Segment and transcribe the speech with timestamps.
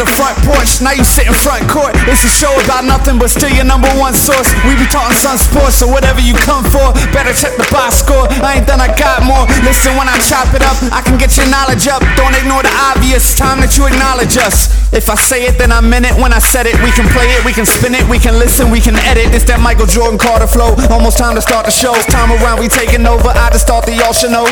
[0.00, 0.80] the front porch.
[0.80, 1.92] Now you sit in front court.
[2.08, 4.48] It's a show about nothing but still your number one source.
[4.64, 8.24] We be talking Sun Sports, so whatever you come for, better check the box score.
[8.40, 9.44] I ain't done, I got more.
[9.60, 12.00] Listen when I chop it up, I can get your knowledge up.
[12.16, 13.36] Don't ignore the obvious.
[13.36, 14.72] Time that you acknowledge us.
[14.96, 16.16] If I say it, then I meant it.
[16.16, 18.72] When I said it, we can play it, we can spin it, we can listen,
[18.72, 19.36] we can edit.
[19.36, 20.80] It's that Michael Jordan Carter flow.
[20.88, 21.92] Almost time to start the show.
[21.92, 23.28] It's time around, we taking over.
[23.28, 24.48] I just thought that y'all should know.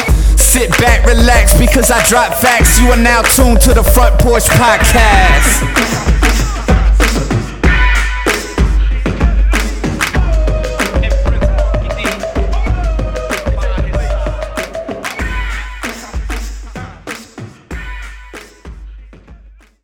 [0.48, 2.80] Sit back, relax, because I drop facts.
[2.80, 5.62] You are now tuned to the Front Porch Podcast.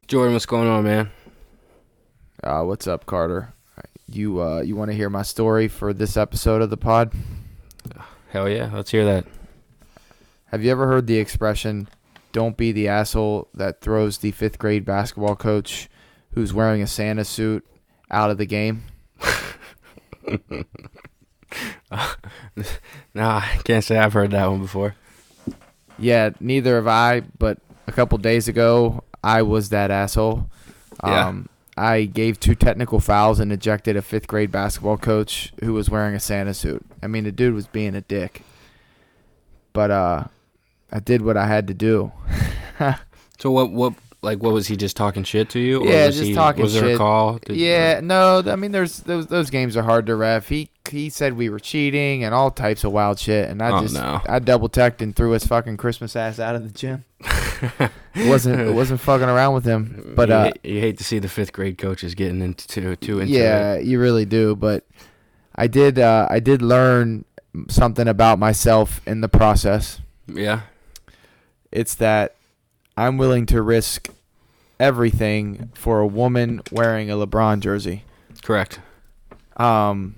[0.07, 1.11] Jordan, what's going on, man?
[2.43, 3.53] Uh, what's up, Carter?
[4.09, 7.13] You uh, you want to hear my story for this episode of the pod?
[8.31, 9.27] Hell yeah, let's hear that.
[10.55, 11.89] Have you ever heard the expression
[12.31, 15.89] "Don't be the asshole that throws the fifth grade basketball coach
[16.35, 17.67] who's wearing a Santa suit
[18.09, 18.85] out of the game"?
[23.15, 24.95] Nah, I can't say I've heard that one before.
[25.99, 27.23] Yeah, neither have I.
[27.37, 30.49] But a couple days ago, I was that asshole.
[31.03, 31.27] Yeah.
[31.27, 35.91] Um, I gave two technical fouls and ejected a fifth grade basketball coach who was
[35.91, 36.85] wearing a Santa suit.
[37.03, 38.43] I mean, the dude was being a dick.
[39.73, 40.25] But uh,
[40.95, 42.13] I did what I had to do.
[43.41, 43.73] So what?
[43.73, 43.95] What?
[44.23, 45.83] Like, what was he just talking shit to you?
[45.83, 47.39] or Yeah, was just he, talking Was there a call?
[47.45, 50.49] Did- yeah, no, I mean, there's those those games are hard to ref.
[50.49, 53.83] He he said we were cheating and all types of wild shit, and I Oh,
[53.83, 54.23] just no.
[54.27, 57.05] I double checked and threw his fucking Christmas ass out of the gym.
[58.17, 61.29] wasn't wasn't fucking around with him, but you, uh, hate, you hate to see the
[61.29, 63.85] fifth grade coaches getting into too, too into yeah, it.
[63.85, 64.55] you really do.
[64.57, 64.87] But
[65.57, 67.25] I did uh, I did learn
[67.69, 70.01] something about myself in the process.
[70.27, 70.61] Yeah.
[71.75, 72.37] It's that
[72.97, 74.09] I'm willing to risk
[74.81, 78.05] everything for a woman wearing a LeBron jersey.
[78.43, 78.81] Correct.
[79.57, 80.15] um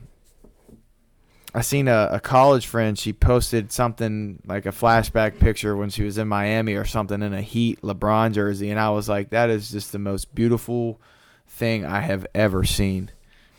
[1.55, 2.99] I seen a, a college friend.
[2.99, 7.33] She posted something like a flashback picture when she was in Miami or something in
[7.33, 11.01] a Heat LeBron jersey, and I was like, "That is just the most beautiful
[11.49, 13.11] thing I have ever seen."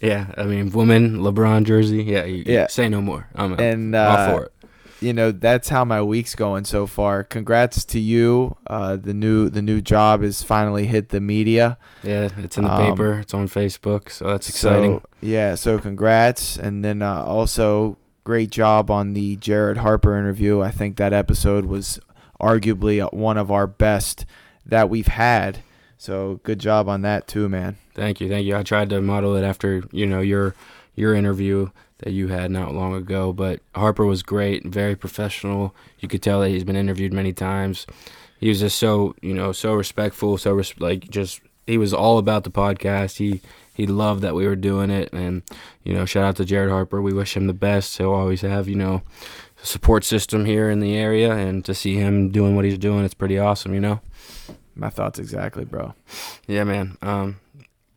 [0.00, 0.26] Yeah.
[0.36, 2.02] I mean, woman, LeBron jersey.
[2.02, 2.24] Yeah.
[2.24, 2.66] You, Yeah.
[2.66, 3.28] Say no more.
[3.34, 4.52] I'm And all uh, for it.
[5.00, 7.24] You know, that's how my week's going so far.
[7.24, 8.56] Congrats to you.
[8.66, 11.78] Uh, the new the new job has finally hit the media.
[12.02, 12.28] Yeah.
[12.38, 13.18] It's in the um, paper.
[13.18, 14.10] It's on Facebook.
[14.10, 15.00] So that's exciting.
[15.00, 20.60] So, yeah, so congrats, and then uh, also great job on the Jared Harper interview.
[20.60, 21.98] I think that episode was
[22.40, 24.26] arguably one of our best
[24.64, 25.58] that we've had.
[25.96, 27.76] So good job on that too, man.
[27.94, 28.56] Thank you, thank you.
[28.56, 30.54] I tried to model it after you know your
[30.94, 31.70] your interview
[32.02, 35.74] that you had not long ago, but Harper was great, very professional.
[35.98, 37.86] You could tell that he's been interviewed many times.
[38.38, 42.18] He was just so you know so respectful, so res- like just he was all
[42.18, 43.18] about the podcast.
[43.18, 43.40] He
[43.74, 45.42] he loved that we were doing it, and
[45.84, 47.02] you know shout out to Jared Harper.
[47.02, 47.96] We wish him the best.
[47.98, 49.02] He'll always have you know
[49.62, 53.14] support system here in the area, and to see him doing what he's doing, it's
[53.14, 53.74] pretty awesome.
[53.74, 54.00] You know.
[54.74, 55.94] My thoughts exactly, bro.
[56.46, 56.96] Yeah, man.
[57.02, 57.40] Um,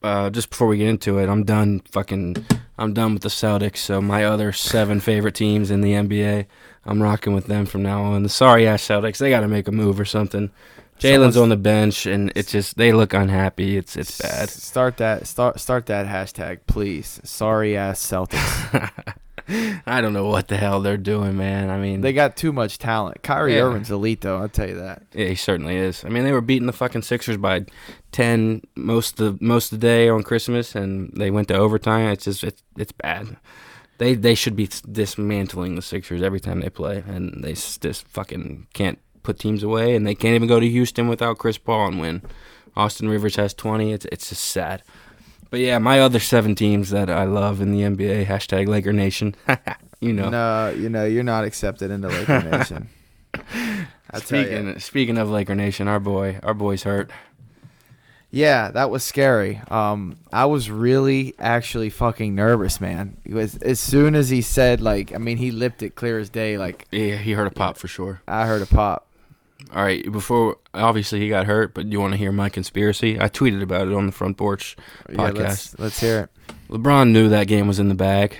[0.02, 1.81] uh, just before we get into it, I'm done.
[1.92, 2.46] Fucking,
[2.83, 3.77] I'm done with the Celtics.
[3.77, 6.45] So my other seven favorite teams in the NBA,
[6.85, 8.23] I'm rocking with them from now on.
[8.23, 10.51] The sorry ass Celtics, they got to make a move or something.
[10.99, 13.77] Jalen's on the bench, and it's just they look unhappy.
[13.77, 14.49] It's it's bad.
[14.49, 17.19] Start that start start that hashtag, please.
[17.23, 18.91] Sorry ass Celtics.
[19.85, 21.69] I don't know what the hell they're doing, man.
[21.69, 23.23] I mean, they got too much talent.
[23.23, 23.63] Kyrie Yeah.
[23.63, 25.03] Irving's elite though, I'll tell you that.
[25.13, 26.05] Yeah, he certainly is.
[26.05, 27.65] I mean, they were beating the fucking Sixers by
[28.13, 32.07] ten most of the most of the day on Christmas, and they went to overtime.
[32.07, 33.35] It's just it's it's bad.
[33.97, 38.68] They they should be dismantling the Sixers every time they play, and they just fucking
[38.74, 42.00] can't put teams away, and they can't even go to Houston without Chris Paul and
[42.00, 42.22] win.
[42.75, 43.91] Austin Rivers has twenty.
[43.91, 44.84] It's it's just sad.
[45.50, 49.36] But yeah, my other seven teams that I love in the NBA hashtag Laker Nation.
[50.00, 50.30] you know.
[50.30, 52.89] No, you know, you're not accepted into Laker Nation.
[53.36, 54.45] I tell ya.
[54.45, 57.12] Speaking speaking of Laker Nation, our boy our boy's hurt.
[58.35, 59.62] Yeah, that was scary.
[59.69, 63.15] Um, I was really actually fucking nervous, man.
[63.24, 66.31] It was as soon as he said like, I mean, he lipped it clear as
[66.31, 66.57] day.
[66.57, 68.24] Like Yeah, he heard a pop for sure.
[68.27, 69.07] I heard a pop.
[69.71, 73.19] All right, before obviously he got hurt, but you want to hear my conspiracy?
[73.19, 74.75] I tweeted about it on the front porch
[75.07, 75.36] Yeah, podcast.
[75.38, 76.56] let's let's hear it.
[76.69, 78.38] LeBron knew that game was in the bag,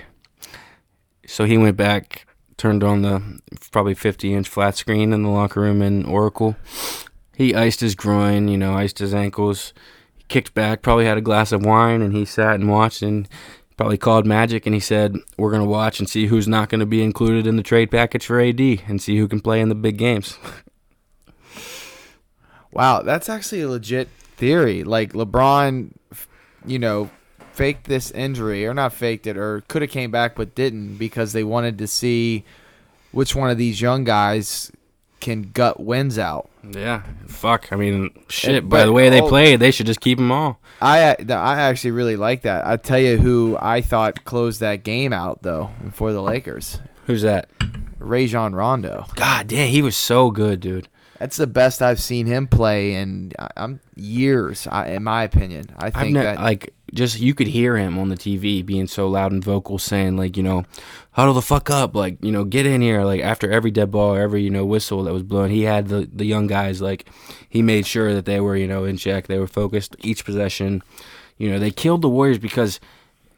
[1.24, 2.26] so he went back,
[2.56, 3.40] turned on the
[3.70, 6.56] probably 50 inch flat screen in the locker room in Oracle.
[7.36, 9.72] He iced his groin, you know, iced his ankles.
[10.16, 13.28] He kicked back, probably had a glass of wine, and he sat and watched and
[13.76, 17.02] probably called Magic and he said, "We're gonna watch and see who's not gonna be
[17.02, 19.96] included in the trade package for AD and see who can play in the big
[19.96, 20.38] games."
[22.74, 24.82] Wow, that's actually a legit theory.
[24.82, 25.92] Like LeBron,
[26.66, 27.08] you know,
[27.52, 31.32] faked this injury or not faked it or could have came back but didn't because
[31.32, 32.44] they wanted to see
[33.12, 34.72] which one of these young guys
[35.24, 36.48] can gut wins out.
[36.70, 37.72] Yeah, fuck.
[37.72, 38.56] I mean, shit.
[38.62, 40.60] And- by but the way they all- played, they should just keep them all.
[40.80, 42.66] I uh, I actually really like that.
[42.66, 47.22] I tell you who I thought closed that game out though for the Lakers, Who's
[47.22, 47.48] that?
[47.98, 49.06] Rajon Rondo.
[49.14, 50.88] God damn, he was so good, dude.
[51.18, 55.66] That's the best I've seen him play in I'm years, I, in my opinion.
[55.78, 59.32] I think that like just you could hear him on the TV being so loud
[59.32, 60.64] and vocal, saying like you know,
[61.12, 63.04] huddle the fuck up, like you know, get in here.
[63.04, 66.08] Like after every dead ball, every you know whistle that was blown, he had the
[66.12, 67.08] the young guys like
[67.48, 70.82] he made sure that they were you know in check, they were focused each possession.
[71.38, 72.80] You know, they killed the Warriors because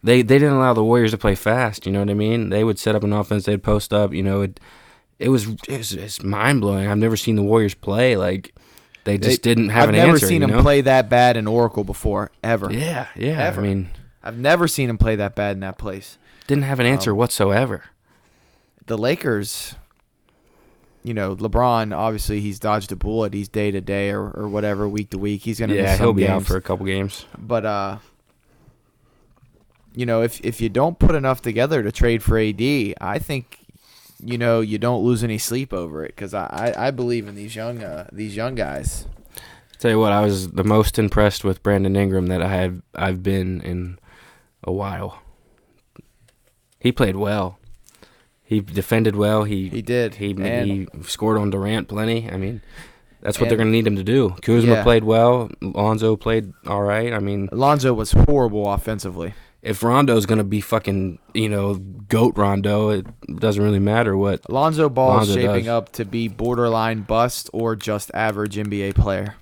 [0.03, 1.87] they they didn't allow the Warriors to play fast.
[1.87, 2.49] You know what I mean?
[2.49, 4.13] They would set up an offense, they'd post up.
[4.13, 4.61] You know, it
[5.19, 6.87] it was it was it's mind blowing.
[6.89, 8.55] I've never seen the Warriors play like.
[9.05, 10.01] They just They- didn't have an answer.
[10.01, 10.27] I've an never answer.
[10.27, 10.63] seen you him know?
[10.63, 12.73] play that bad in Oracle before, ever.
[12.73, 13.41] Yeah, yeah.
[13.45, 13.61] Ever.
[13.61, 13.89] I mean,
[14.25, 16.19] I've never seen him play that bad in that place.
[16.49, 17.85] didn't have an answer Um, whatsoever.
[18.87, 19.77] The Lakers,
[21.05, 23.33] you know, LeBron obviously he's dodged a bullet.
[23.33, 25.43] He's day to day or, or whatever, week to week.
[25.43, 27.27] He's gonna Yeah, he'll be out for a couple games.
[27.39, 27.99] But uh,
[29.95, 32.61] you know, if if you don't put enough together to trade for AD,
[33.01, 33.59] I think
[34.27, 37.35] you know you don't lose any sleep over it because I, I I believe in
[37.35, 39.07] these young uh, these young guys.
[39.79, 43.23] Tell you what, I was the most impressed with Brandon Ingram that I have I've
[43.23, 43.99] been in
[44.65, 45.21] a while.
[46.81, 47.59] He played well.
[48.43, 49.45] He defended well.
[49.45, 50.15] He He did.
[50.17, 52.31] He And- he scored on Durant plenty.
[52.31, 52.63] I mean,
[53.21, 54.37] that's what they're going to need him to do.
[54.43, 54.83] Kuzma Yeah.
[54.83, 55.51] played well.
[55.61, 57.13] Lonzo played all right.
[57.13, 59.35] I mean, Alonzo was horrible offensively.
[59.67, 63.07] If Rondo's going to be fucking you know goat Rondo, it
[63.39, 64.41] doesn't really matter what.
[64.49, 65.69] Alonzo Ball is shaping does.
[65.69, 69.35] up to be borderline bust or just average NBA player.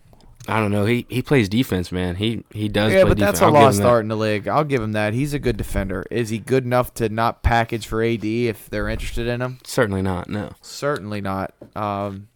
[0.48, 0.86] I don't know.
[0.86, 2.16] He he plays defense, man.
[2.16, 2.92] He he does.
[2.92, 4.48] Yeah, but that's a I'll lost art in the league.
[4.48, 5.12] I'll give him that.
[5.12, 6.04] He's a good defender.
[6.10, 9.58] Is he good enough to not package for AD if they're interested in him?
[9.64, 10.28] Certainly not.
[10.28, 10.52] No.
[10.62, 11.54] Certainly not.
[11.76, 12.28] Um,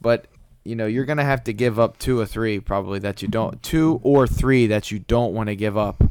[0.00, 0.26] but
[0.64, 3.62] you know, you're gonna have to give up two or three probably that you don't
[3.62, 6.02] two or three that you don't want to give up.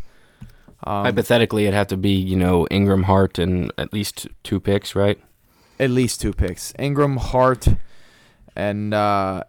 [0.84, 4.96] Um, Hypothetically, it'd have to be you know Ingram, Hart, and at least two picks,
[4.96, 5.20] right?
[5.80, 6.74] at least two picks.
[6.80, 7.68] Ingram, Hart,
[8.56, 9.44] and uh,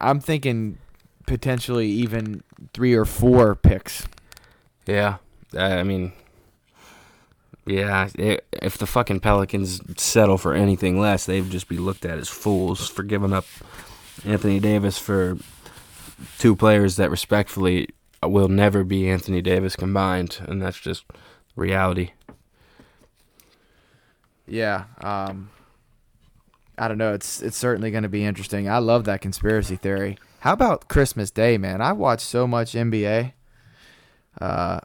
[0.00, 0.78] I'm thinking
[1.26, 2.42] potentially even
[2.72, 4.06] three or four picks.
[4.86, 5.16] Yeah.
[5.56, 6.12] I mean,
[7.66, 8.08] yeah.
[8.16, 12.88] if the fucking Pelicans settle for anything less, they'd just be looked at as fools
[12.88, 13.46] for giving up
[14.24, 15.38] Anthony Davis for
[16.38, 17.88] two players that respectfully
[18.30, 21.04] will never be Anthony Davis combined, and that's just
[21.54, 22.10] reality.
[24.46, 24.84] Yeah.
[25.00, 25.50] Um,
[26.78, 27.14] I don't know.
[27.14, 28.68] It's it's certainly going to be interesting.
[28.68, 30.18] I love that conspiracy theory.
[30.40, 31.80] How about Christmas Day, man?
[31.80, 33.32] I watched so much NBA.
[34.40, 34.80] Uh,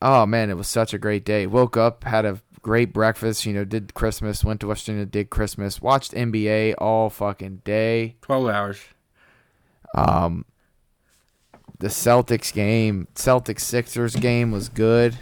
[0.00, 1.46] oh man, it was such a great day.
[1.46, 3.44] Woke up, had a great breakfast.
[3.44, 4.44] You know, did Christmas.
[4.44, 5.82] Went to West Virginia, did Christmas.
[5.82, 8.16] Watched NBA all fucking day.
[8.22, 8.80] Twelve hours.
[9.94, 10.44] Um,
[11.80, 15.16] the Celtics game, Celtics Sixers game was good.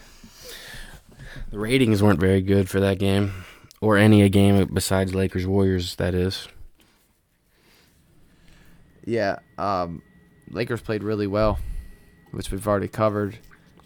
[1.51, 3.33] The ratings weren't very good for that game,
[3.81, 5.95] or any a game besides Lakers Warriors.
[5.97, 6.49] That is.
[9.07, 10.03] Yeah, um,
[10.51, 11.59] Lakers played really well,
[12.33, 13.39] which we've already covered,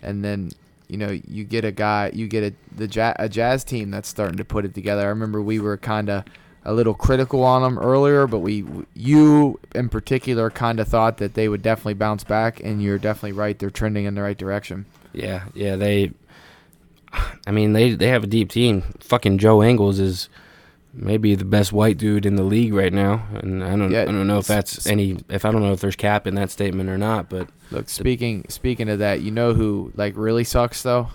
[0.02, 0.50] and then
[0.88, 4.08] you know you get a guy, you get a the ja- a Jazz team that's
[4.08, 5.02] starting to put it together.
[5.02, 6.24] I remember we were kind of
[6.64, 8.64] a little critical on them earlier, but we
[8.94, 13.32] you in particular kind of thought that they would definitely bounce back, and you're definitely
[13.32, 13.58] right.
[13.58, 14.86] They're trending in the right direction.
[15.12, 16.12] Yeah, yeah, they.
[17.46, 18.82] I mean, they they have a deep team.
[19.00, 20.28] Fucking Joe Ingles is
[20.94, 24.06] maybe the best white dude in the league right now, and I don't Yeah, I
[24.06, 26.88] don't know if that's any if I don't know if there's cap in that statement
[26.88, 31.08] or not, but Look, speaking speaking of that, you know who like really sucks though?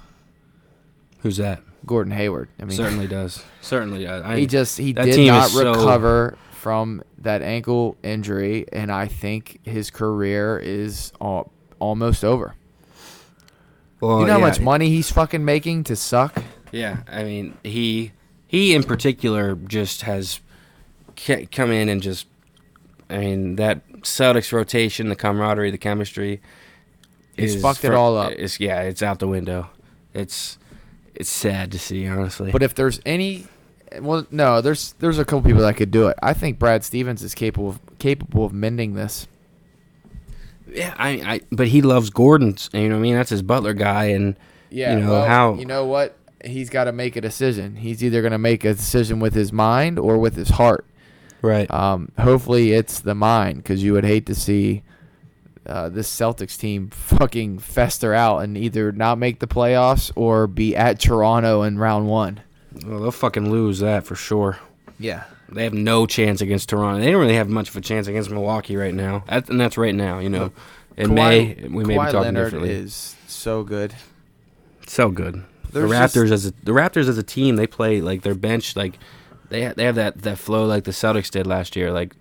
[1.22, 1.62] who's that?
[1.86, 2.50] Gordon Hayward.
[2.60, 3.44] I mean, Certainly does.
[3.62, 8.66] Certainly, I, I he just he did not is so- recover from that ankle injury,
[8.74, 12.56] and I think his career is al- almost over.
[14.00, 16.42] well, you know how much money he's fucking making to suck?
[16.72, 18.12] Yeah, I mean he
[18.48, 20.42] he in particular just has
[21.52, 22.28] come in and just
[23.10, 26.42] I mean that Celtics rotation, the camaraderie, the chemistry.
[27.36, 28.34] He's is fucked it all up.
[28.34, 29.70] It's yeah, it's out the window.
[30.14, 30.58] It's
[31.20, 32.52] it's sad to see, honestly.
[32.52, 33.48] But if there's any,
[34.00, 36.18] well, no, there's there's a couple people that could do it.
[36.22, 39.28] I think Brad Stevens is capable of, capable of mending this.
[40.72, 42.70] yeah, I, I but he loves Gordon's.
[42.74, 44.36] You know, what I mean that's his Butler guy, and
[44.70, 46.16] Yeah, You know, well, how- you know what?
[46.46, 47.78] He's got to make a decision.
[47.78, 50.86] He's either going to make a decision with his mind or with his heart.
[51.42, 51.70] Right.
[51.72, 54.84] Um, hopefully it's the mind because you would hate to see
[55.68, 60.76] uh, this Celtics team fucking fester out and either not make the playoffs or be
[60.76, 62.40] at Toronto in round one.
[62.86, 64.60] Well, they'll fucking lose that for sure.
[65.00, 65.26] Yeah.
[65.50, 67.00] They have no chance against Toronto.
[67.00, 69.24] They don't really have much of a chance against Milwaukee right now.
[69.28, 70.52] And that's right now, you know.
[70.98, 72.72] In May, we may be Kawhi talking Leonard differently.
[72.72, 73.94] is so good.
[74.88, 75.44] so good.
[75.72, 78.34] There's the just- Raptors as a the Raptors as a team, they play like their
[78.36, 78.98] bench like
[79.50, 82.16] they they have that that flow like the Celtics did last year, like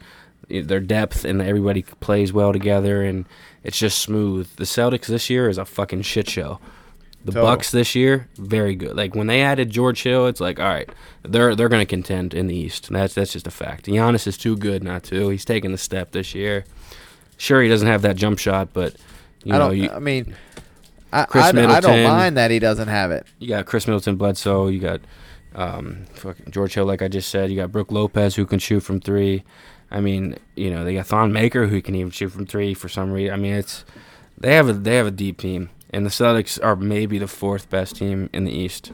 [0.48, 3.26] their depth and everybody plays well together and
[3.62, 4.48] it's just smooth.
[4.56, 6.60] The Celtics this year is a fucking shit show.
[7.24, 7.48] The Total.
[7.48, 8.96] Bucks this year, very good.
[8.96, 10.88] Like when they added George Hill, it's like all right,
[11.24, 12.88] they're they're gonna contend in the East.
[12.88, 13.86] That's that's just a fact.
[13.86, 15.30] Giannis is too good not to.
[15.30, 16.64] He's taking the step this year.
[17.36, 18.94] Sure, he doesn't have that jump shot, but
[19.42, 19.76] you I know don't.
[19.76, 20.36] you, I mean,
[21.12, 23.26] I, I, I don't mind that he doesn't have it.
[23.40, 24.68] You got Khris Middleton, Bledsoe.
[24.68, 25.00] You got
[25.56, 27.50] um, fucking George Hill, like I just said.
[27.50, 29.42] You got Brook Lopez, who can shoot from three.
[29.90, 32.88] I mean, you know, they got Thon Maker, who can even shoot from three for
[32.88, 33.32] some reason.
[33.34, 33.84] I mean, it's
[34.38, 37.70] they have a they have a deep team, and the Celtics are maybe the fourth
[37.70, 38.90] best team in the East.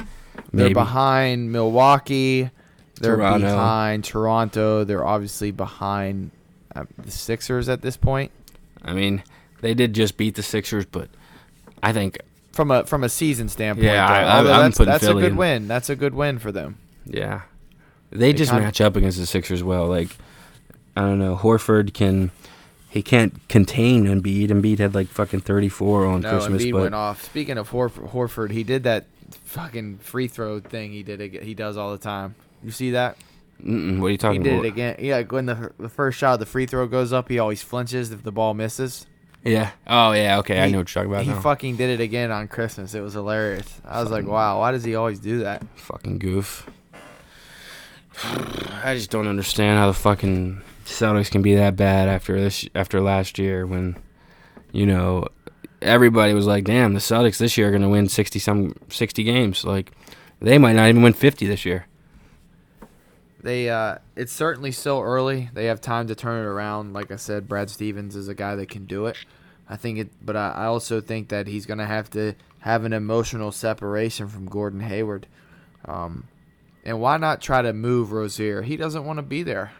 [0.52, 2.50] They're behind Milwaukee.
[3.00, 3.46] They're Toronto.
[3.46, 4.84] behind Toronto.
[4.84, 6.30] They're obviously behind
[6.76, 8.30] uh, the Sixers at this point.
[8.84, 9.22] I mean,
[9.60, 11.08] they did just beat the Sixers, but
[11.82, 12.18] I think,
[12.52, 14.14] From a from a season standpoint, Yeah, though.
[14.14, 15.36] I, I, I'm that's, putting that's a good in.
[15.36, 15.68] win.
[15.68, 16.76] That's a good win for them.
[17.06, 17.42] yeah,
[18.10, 19.86] they, just kinda- match up against the Sixers well.
[19.86, 20.10] Like,
[20.96, 22.30] I don't know, Horford can.
[22.90, 24.48] He can't contain Embiid.
[24.50, 27.24] Embiid had like fucking 34 on No, Christmas, Embiid but went off.
[27.24, 29.06] Speaking of Horford, Horford, he did that
[29.44, 30.92] fucking free throw thing.
[30.92, 31.20] He did.
[31.22, 32.34] ag- He does all the time.
[32.62, 33.16] You see that?
[33.64, 34.50] Mm-mm, what are you talking about?
[34.50, 34.64] He did about?
[34.66, 34.96] it again.
[34.98, 38.12] Yeah, when the the first shot, of the free throw goes up, he always flinches
[38.12, 39.06] if the ball misses.
[39.44, 39.70] Yeah.
[39.86, 40.38] Oh yeah.
[40.40, 41.40] Okay, I He- know what you're talking about He now.
[41.40, 42.92] fucking did it again on Christmas.
[42.94, 43.80] It was hilarious.
[43.86, 45.62] I was like, wow, why does he always do that?
[45.76, 46.68] fucking goof.
[48.84, 50.60] I just don't understand how the fucking
[50.92, 53.96] Celtics can be that bad after this after last year when,
[54.72, 55.26] you know,
[55.80, 59.64] everybody was like, "Damn, the Celtics this year are gonna win sixty some sixty games."
[59.64, 59.90] Like,
[60.40, 61.86] they might not even win fifty this year.
[63.42, 65.50] They uh it's certainly still early.
[65.52, 66.92] They have time to turn it around.
[66.92, 69.16] Like I said, Brad Stevens is a guy that can do it.
[69.68, 72.92] I think it but I, I also think that he's gonna have to have an
[72.92, 75.26] emotional separation from Gordon Hayward.
[75.84, 76.28] Um
[76.84, 78.62] and why not try to move Rozier?
[78.62, 79.72] He doesn't want to be there.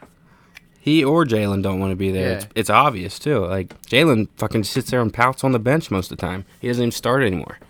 [0.82, 2.28] He or Jalen don't want to be there.
[2.28, 2.36] Yeah.
[2.38, 3.46] It's, it's obvious too.
[3.46, 6.44] Like Jalen fucking sits there and pouts on the bench most of the time.
[6.60, 7.60] He doesn't even start anymore.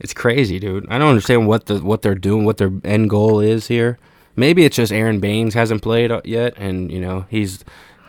[0.00, 0.86] It's crazy, dude.
[0.88, 3.98] I don't understand what the what they're doing, what their end goal is here.
[4.36, 7.62] Maybe it's just Aron Baynes hasn't played uh, yet, and you know he's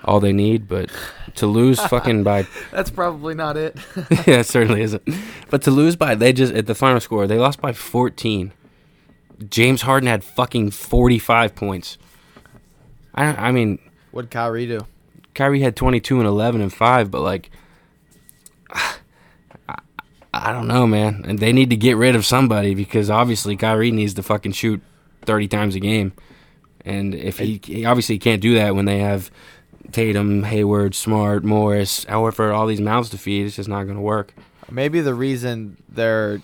[0.06, 0.70] all they need.
[0.70, 0.90] But
[1.36, 3.78] to lose fucking by That's probably not it.
[4.26, 5.04] yeah, it certainly isn't.
[5.50, 8.54] But to lose by they just at the final score they lost by 14.
[9.50, 11.98] James Harden had fucking 45 points.
[13.14, 13.80] I I mean
[14.12, 14.86] What'd Kyrie do?
[15.34, 17.50] Kyrie had 22 and 11 and 5, but like
[18.70, 19.80] I,
[20.34, 21.24] I don't know, man.
[21.28, 24.82] And they need to get rid of somebody because obviously Kyrie needs to fucking shoot
[25.24, 26.14] 30 times a game.
[26.86, 29.32] And if he, he obviously can't do that when they have
[29.92, 34.02] Tatum, Hayward, Smart, Morris, however, all these mouths to feed, it's just not going to
[34.02, 34.34] work.
[34.74, 36.42] Maybe the reason they're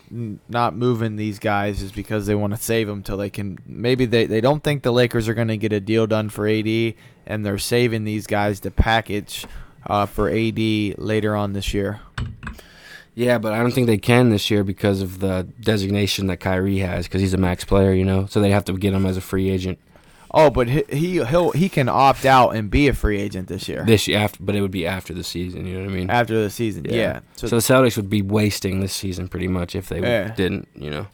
[0.48, 3.57] not moving these guys is because they want to save them till they can.
[3.65, 6.48] Maybe they, they don't think the Lakers are going to get a deal done for
[6.48, 6.93] AD,
[7.25, 9.48] and they're saving these guys to package
[9.88, 10.59] uh, for AD
[11.00, 12.01] later on this year.
[13.15, 16.77] Yeah, but I don't think they can this year because of the designation that Kyrie
[16.77, 18.27] has because he's a max player, you know.
[18.27, 19.79] So they have to get him as a free agent
[20.31, 23.67] Oh, but he he he'll, he can opt out and be a free agent this
[23.67, 24.19] year this year.
[24.19, 25.65] After, but it would be after the season.
[25.65, 26.09] You know what I mean?
[26.09, 26.86] after the season.
[26.88, 27.21] Yeah.
[27.36, 30.33] So, the Celtics would be wasting this season pretty much if they Yeah.
[30.36, 30.67] didn't.
[30.75, 31.07] You know.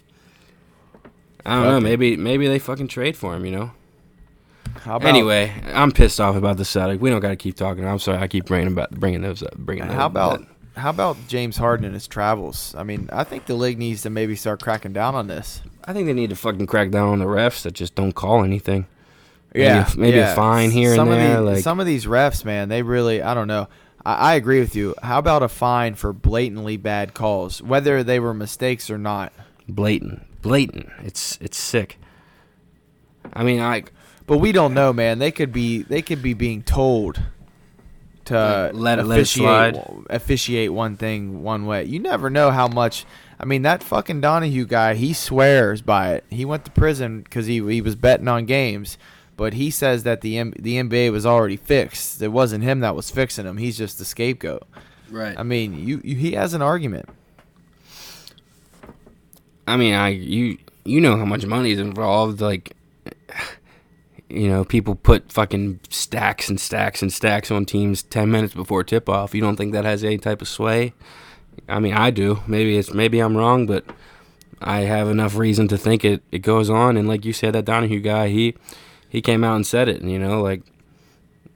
[1.46, 1.80] I don't know.
[1.80, 3.46] Maybe maybe they fucking trade for him.
[3.46, 3.72] You know.
[4.80, 7.00] how about, Anyway, I'm pissed off about the Celtics.
[7.00, 7.86] We don't got to keep talking.
[7.88, 8.18] I'm sorry.
[8.18, 9.56] I keep bringing about bringing those up.
[9.56, 10.48] Bringing those How about up.
[10.76, 12.74] how about James Harden and his travels?
[12.78, 15.62] I mean, I think the league needs to maybe start cracking down on this.
[15.86, 18.44] I think they need to fucking crack down on the refs that just don't call
[18.44, 18.88] anything.
[19.56, 22.06] Maybe a- maybe a fine here and some there, Of the, like- some of these
[22.06, 23.68] refs, man, they really, I don't know.
[24.06, 24.96] I, I agree with you.
[25.02, 29.34] How about a fine for blatantly bad calls, whether they were mistakes or not?
[29.68, 30.90] Blatant, blatant.
[31.04, 31.98] It's it's sick.
[33.34, 33.84] I mean, I
[34.28, 35.20] But we don't know, man.
[35.20, 37.20] They could be, they could be being told
[38.26, 39.88] to Let let officiate, slide.
[40.10, 41.84] officiate one thing one way.
[41.86, 43.06] You never know how much.
[43.40, 46.24] I mean, that fucking Donaghy guy, he swears by it.
[46.30, 48.98] He went to prison because he he was betting on games.
[49.38, 52.22] But he says that the M- the NBA was already fixed.
[52.22, 53.58] It wasn't him that was fixing him.
[53.58, 54.64] He's just the scapegoat.
[55.10, 55.38] right.
[55.38, 57.10] I mean, you, you he has an argument.
[59.68, 62.40] I mean, I you you know how much money is involved.
[62.40, 62.74] Like,
[64.30, 68.84] you know, people put fucking stacks and stacks and stacks on teams 10 minutes before
[68.84, 69.34] tip off.
[69.36, 70.94] You don't think that has any type of sway?
[71.68, 72.42] I mean, I do.
[72.48, 73.86] Maybe it's maybe I'm wrong, but
[74.62, 76.96] I have enough reason to think it, it goes on.
[76.98, 78.56] And like you said, that Donaghy guy, he
[79.16, 80.02] he came out and said it.
[80.02, 80.62] And, you know, like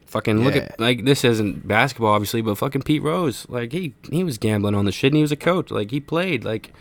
[0.05, 4.23] fucking look at like this isn't basketball, obviously, but fucking Pete Rose, like he he
[4.23, 5.69] was gambling on the shit, and he was a coach.
[5.69, 6.71] Like he played, like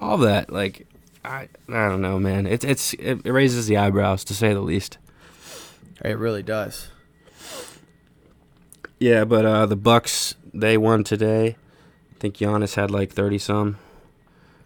[0.00, 0.52] all that.
[0.52, 0.88] Like
[1.24, 2.46] I I don't know, man.
[2.46, 4.98] It's it's it raises the eyebrows to say the least.
[6.04, 6.88] It really does.
[8.98, 11.56] Yeah, but uh, the Bucks they won today.
[12.10, 13.78] I think Giannis had like thirty some.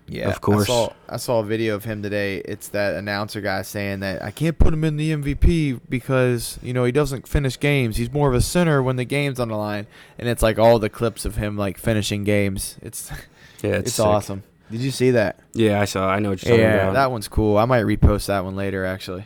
[0.09, 0.65] Yeah, Of course.
[0.65, 2.38] I saw, I saw a video of him today.
[2.45, 6.73] It's that announcer guy saying that I can't put him in the MVP because you
[6.73, 7.97] know he doesn't finish games.
[7.97, 9.87] He's more of a center when the game's on the line,
[10.19, 12.77] and it's like all the clips of him like finishing games.
[12.83, 13.11] It's
[13.62, 14.45] Yeah, it's, it's, awesome.
[14.71, 15.41] Did you see that?
[15.53, 16.09] Yeah, I saw.
[16.09, 16.93] I know what you're talking Yeah, about.
[16.95, 17.59] that one's cool.
[17.59, 18.85] I might repost that one later.
[18.85, 19.25] Actually,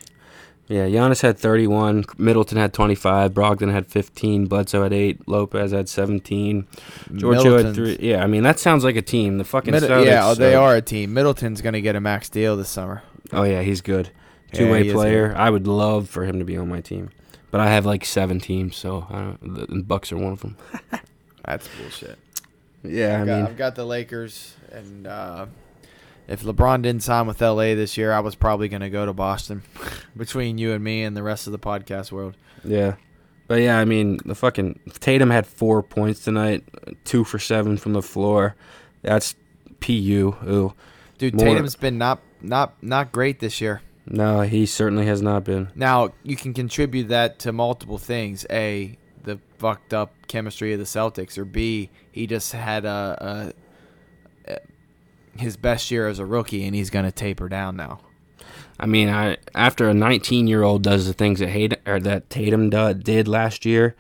[0.73, 5.87] Yeah, Giannis had 31, Middleton had 25, Brogdon had 15, Bledsoe had 8, Lopez had
[5.87, 6.67] 17,
[7.15, 7.99] Giorgio had 3.
[8.01, 9.37] Yeah, I mean, that sounds like a team.
[9.37, 11.13] The fucking Mid- Celtics, yeah, oh, they uh, are a team.
[11.13, 13.03] Middleton's gonna get a max deal this summer.
[13.35, 14.13] Oh, yeah, he's good.
[14.55, 15.35] Two way is player.
[15.37, 17.11] I would love for him to be on my team.
[17.51, 20.41] But I have like seven teams, so I don't, the, the Bucks are one of
[20.41, 20.57] them.
[21.45, 22.19] That's bullshit.
[22.83, 25.47] Yeah, I I've got, I've got the Lakers, and uh,
[26.33, 29.13] if LeBron didn't sign with LA this year, I was probably going to go to
[29.13, 29.63] Boston.
[30.17, 32.97] Between you and me and the rest of the podcast world, yeah.
[33.49, 36.65] But yeah, I mean, the fucking Tatum had four points tonight,
[37.05, 38.57] two for seven from the floor.
[39.03, 39.35] That's
[39.81, 40.35] pu.
[40.49, 40.75] Ooh.
[41.19, 43.83] dude, More- Tatum's been not not not great this year.
[44.07, 45.69] No, he certainly has not been.
[45.75, 50.87] Now you can contribute that to multiple things: a, the fucked up chemistry of the
[50.87, 53.53] Celtics, or b, he just had a, a, a
[55.39, 58.01] his best year as a rookie, and he's going to taper down now.
[58.79, 62.31] I mean, I after a 19 year old does the things that Hayden, or that
[62.31, 63.95] Tatum did last year,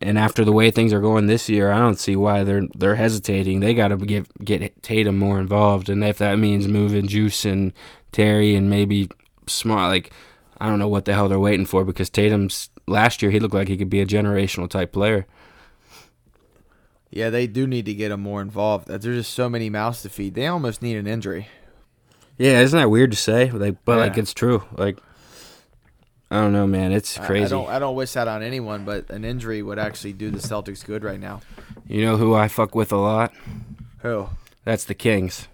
[0.00, 2.96] and after the way things are going this year, I don't see why they're they're
[2.96, 3.60] hesitating.
[3.60, 7.72] They got to get get Tatum more involved, and if that means moving Juice and
[8.12, 9.08] Terry and maybe
[9.46, 10.12] Smart, like
[10.58, 13.54] I don't know what the hell they're waiting for because Tatum's last year he looked
[13.54, 15.26] like he could be a generational type player.
[17.14, 18.88] Yeah, they do need to get him more involved.
[18.88, 20.34] There's just so many mouths to feed.
[20.34, 21.46] They almost need an injury.
[22.38, 23.52] Yeah, isn't that weird to say?
[23.52, 24.64] Like, but like it's true.
[24.72, 24.98] Like,
[26.28, 26.90] I don't know, man.
[26.90, 27.44] It's I- crazy.
[27.46, 30.38] I don't I don't wish that on anyone, but an injury would actually do the
[30.40, 31.40] Celtics good right now.
[31.86, 33.32] You know who I fuck with a lot?
[34.00, 34.28] Who?
[34.64, 35.46] That's the Kings.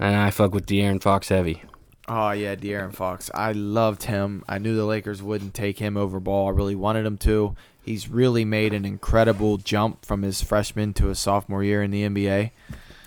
[0.00, 1.64] And I fuck with De'Aaron Fox heavy.
[2.08, 3.30] Oh yeah, De'Aaron Fox.
[3.34, 4.42] I loved him.
[4.48, 6.48] I knew the Lakers wouldn't take him over Ball.
[6.48, 7.54] I really wanted him to.
[7.86, 12.02] He's really made an incredible jump from his freshman to his sophomore year in the
[12.02, 12.50] NBA.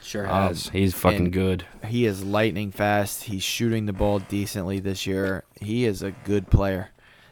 [0.02, 0.70] Sure um, has.
[0.70, 1.66] He's fucking good.
[1.86, 3.26] He is lightning fast.
[3.26, 5.44] He's shooting the ball decently this year.
[5.60, 6.92] He is a good player.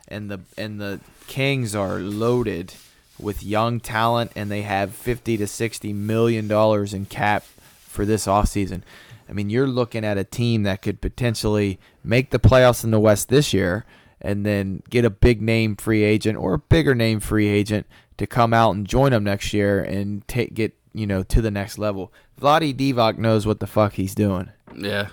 [0.10, 2.74] And the and the Kings are loaded
[3.18, 7.46] with young talent and they have 50 to 60 million dollars in cap
[7.80, 8.82] for this offseason.
[9.30, 13.00] I mean, you're looking at a team that could potentially make the playoffs in the
[13.00, 13.86] West this year
[14.22, 17.86] and then get a big name free agent or a bigger name free agent
[18.18, 21.52] to come out and join them next year and take get, you know, to the
[21.52, 22.12] next level.
[22.40, 24.50] Vlade Divac knows what the fuck he's doing.
[24.76, 25.10] Yeah.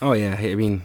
[0.00, 0.36] Oh yeah.
[0.38, 0.82] I mean,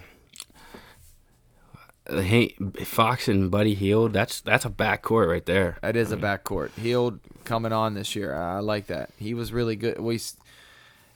[2.10, 4.14] uh, hey, Fox and Buddy Hield.
[4.14, 5.78] That's that's a backcourt right there.
[5.82, 6.72] That is a backcourt.
[6.72, 8.34] Hield coming on this year.
[8.36, 9.12] I like that.
[9.18, 10.00] He was really good.
[10.00, 10.20] We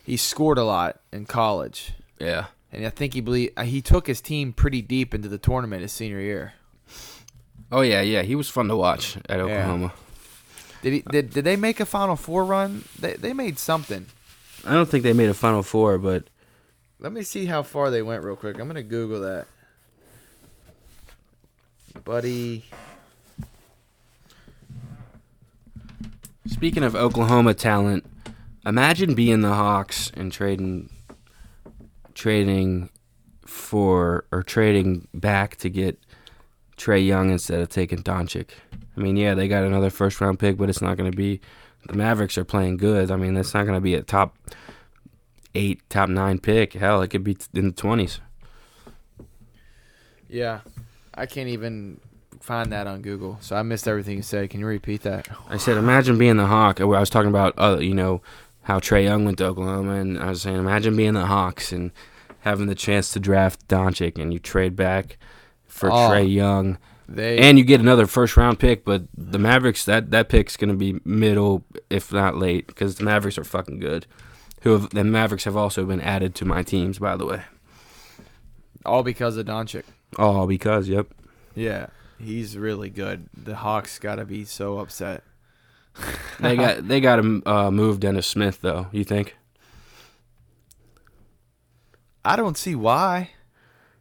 [0.03, 2.47] he scored a lot in college, Yeah.
[2.73, 5.81] And I think he believe uh, he took his team pretty deep into the tournament
[5.83, 6.53] his senior year.
[7.71, 8.23] Oh yeah, yeah.
[8.23, 9.93] He was fun to watch at Oklahoma.
[10.81, 11.03] Did he?
[11.09, 12.83] Did, did they make a Final Four run?
[12.99, 14.07] They they made something.
[14.65, 16.25] I don't think they made a Final Four, but
[16.99, 18.59] Let me see how far they went real quick.
[18.59, 19.47] I'm gonna Google that.
[22.03, 22.65] Buddy,
[26.47, 28.05] Speaking of Oklahoma talent,
[28.65, 30.89] imagine being the Hawks and trading
[32.13, 32.89] trading
[33.45, 35.99] for or trading back to get
[36.77, 38.49] Trae Young instead of taking Doncic.
[38.95, 41.41] I mean, yeah, they got another first round pick, but it's not going to be
[41.87, 43.11] the Mavericks are playing good.
[43.11, 44.37] I mean, it's not going to be a top
[45.55, 46.73] 8, top 9 pick.
[46.73, 48.19] Hell, it could be in the 20s.
[50.29, 50.61] yeah,
[51.13, 51.99] I can't even
[52.39, 54.49] find that on Google, so I missed everything you said.
[54.49, 55.27] Can you repeat that?
[55.49, 56.81] I said, imagine being the Hawk.
[56.81, 58.21] I was talking about, uh, you know,
[58.63, 61.91] how Trae Young went to Oklahoma, and I was saying, imagine being the Hawks and
[62.41, 65.17] having the chance to draft Doncic, and you trade back
[65.65, 66.09] for Oh.
[66.09, 68.85] Trae Young, They and you get another first round pick.
[68.85, 73.37] But the Mavericks, that that pick's gonna be middle, if not late, because the Mavericks
[73.37, 74.05] are fucking good.
[74.61, 77.41] Who have, the Mavericks have also been added to my teams, by the way.
[78.85, 79.83] all because of Doncic.
[80.17, 81.07] All because, yep.
[81.55, 81.87] Yeah,
[82.19, 83.27] he's really good.
[83.35, 85.23] The Hawks got to be so upset.
[86.39, 88.87] They got they got to uh, move Dennis Smith though.
[88.91, 89.35] You think?
[92.25, 93.31] I don't see why.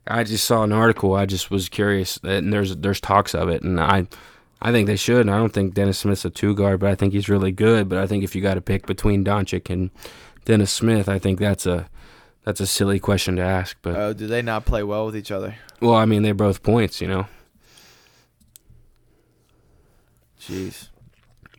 [0.07, 1.15] I just saw an article.
[1.15, 4.07] I just was curious, and there's there's talks of it, and I
[4.61, 5.29] I think they should.
[5.29, 7.89] I don't think Dennis Smith's a two guard, but I think he's really good.
[7.89, 9.91] But I think if you got to pick between Doncic and
[10.45, 11.89] Dennis Smith, I think that's a
[12.45, 13.77] that's a silly question to ask.
[13.83, 15.57] But Uh, do they not play well with each other?
[15.81, 17.27] well, I mean, they're both points, you know.
[20.41, 20.89] Jeez.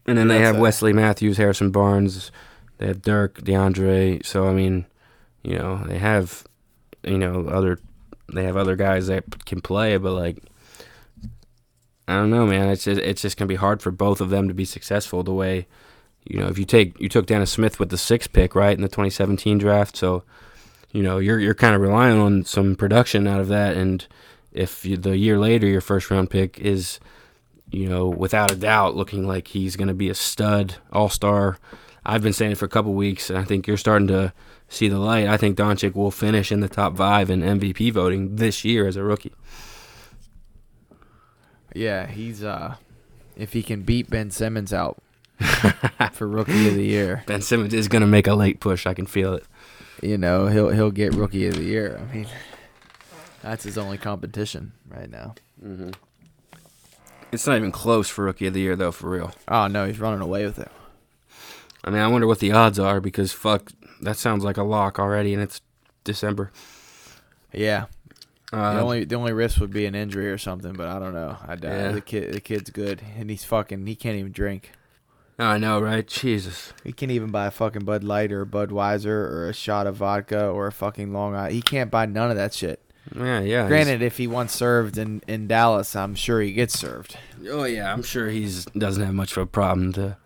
[0.05, 2.31] And then they have Wesley Matthews, Harrison Barnes,
[2.77, 4.25] they have Dirk, DeAndre.
[4.25, 4.85] So I mean,
[5.43, 6.45] you know, they have,
[7.03, 7.79] you know, other,
[8.33, 10.37] they have other guys that can play, but like,
[12.07, 12.69] I don't know, man.
[12.69, 15.23] It's just, it's just gonna be hard for both of them to be successful.
[15.23, 15.67] The way,
[16.25, 18.81] you know, if you take you took Dennis Smith with the sixth pick, right, in
[18.81, 20.23] the 2017 draft, so,
[20.91, 24.05] you know, you're you're kind of relying on some production out of that, and
[24.51, 26.99] if you, the year later your first round pick is
[27.73, 31.57] you know, without a doubt, looking like he's going to be a stud, all star.
[32.05, 34.33] I've been saying it for a couple weeks, and I think you're starting to
[34.67, 35.27] see the light.
[35.27, 38.95] I think Doncic will finish in the top five in MVP voting this year as
[38.95, 39.33] a rookie.
[41.73, 42.75] Yeah, he's uh,
[43.35, 45.01] if he can beat Ben Simmons out
[46.11, 48.85] for Rookie of the Year, Ben Simmons is going to make a late push.
[48.85, 49.45] I can feel it.
[50.01, 51.99] you know he'll he'll get Rookie of the Year.
[51.99, 52.27] I mean,
[53.41, 55.33] that's his only competition right now.
[57.33, 59.33] It's not even close for rookie of the year, though, for real.
[59.47, 60.71] Oh no, he's running away with it.
[61.83, 64.99] I mean, I wonder what the odds are because fuck, that sounds like a lock
[64.99, 65.59] already, and it's
[66.03, 66.51] December.
[67.51, 67.85] Yeah,
[68.51, 71.13] Uh, the only the only risk would be an injury or something, but I don't
[71.13, 71.37] know.
[71.45, 71.91] I doubt Yeah.
[71.91, 74.71] the kid the kid's good, and he's fucking he can't even drink.
[75.39, 76.07] I know, right?
[76.07, 76.73] Jesus.
[76.83, 79.95] He can't even buy a fucking Bud Light or a Budweiser or a shot of
[79.95, 81.53] vodka or a fucking Long Island.
[81.55, 82.79] He can't buy none of that shit.
[83.15, 83.67] Yeah, yeah.
[83.67, 87.17] Granted, if he once served in, in Dallas, I'm sure he gets served.
[87.49, 90.17] Oh yeah, I'm sure he's doesn't have much of a problem to.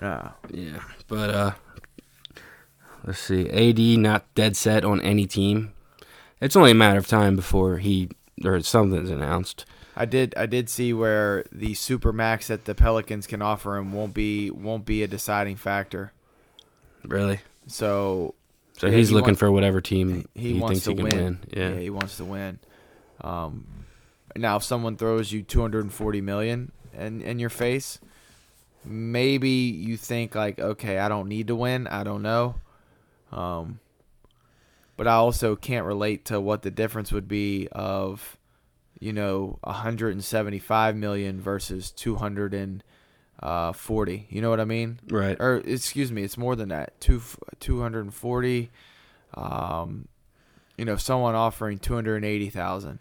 [0.00, 0.30] Yeah.
[0.50, 1.52] Yeah, but uh,
[3.04, 3.48] let's see.
[3.50, 5.72] AD not dead set on any team.
[6.40, 8.10] It's only a matter of time before he
[8.44, 9.64] or something's announced.
[9.96, 13.92] I did I did see where the super max that the Pelicans can offer him
[13.92, 16.12] won't be won't be a deciding factor.
[17.04, 17.40] Really?
[17.66, 18.34] So
[18.76, 20.96] So Yeah, he's he looking want- for whatever team he, he, wants thinks to he
[20.96, 21.24] can win.
[21.24, 21.38] win.
[21.52, 21.74] Yeah.
[21.78, 22.58] he wants to win.
[23.20, 23.66] Um,
[24.36, 28.00] now if someone throws you 240 million in in your face,
[28.84, 31.86] maybe you think like, okay, I don't need to win.
[31.86, 32.56] I don't know.
[33.32, 33.78] Um,
[34.96, 38.36] but I also can't relate to what the difference would be of,
[39.00, 41.90] you know, 175 million versus
[43.40, 44.26] 240.
[44.30, 45.00] You know what I mean?
[45.10, 45.36] Right.
[45.40, 47.00] or excuse me, it's more than that.
[47.00, 47.22] Two
[47.60, 48.70] two hundred and forty.
[49.34, 50.08] Um,
[50.78, 53.00] you know, someone offering two hundred and eighty thousand.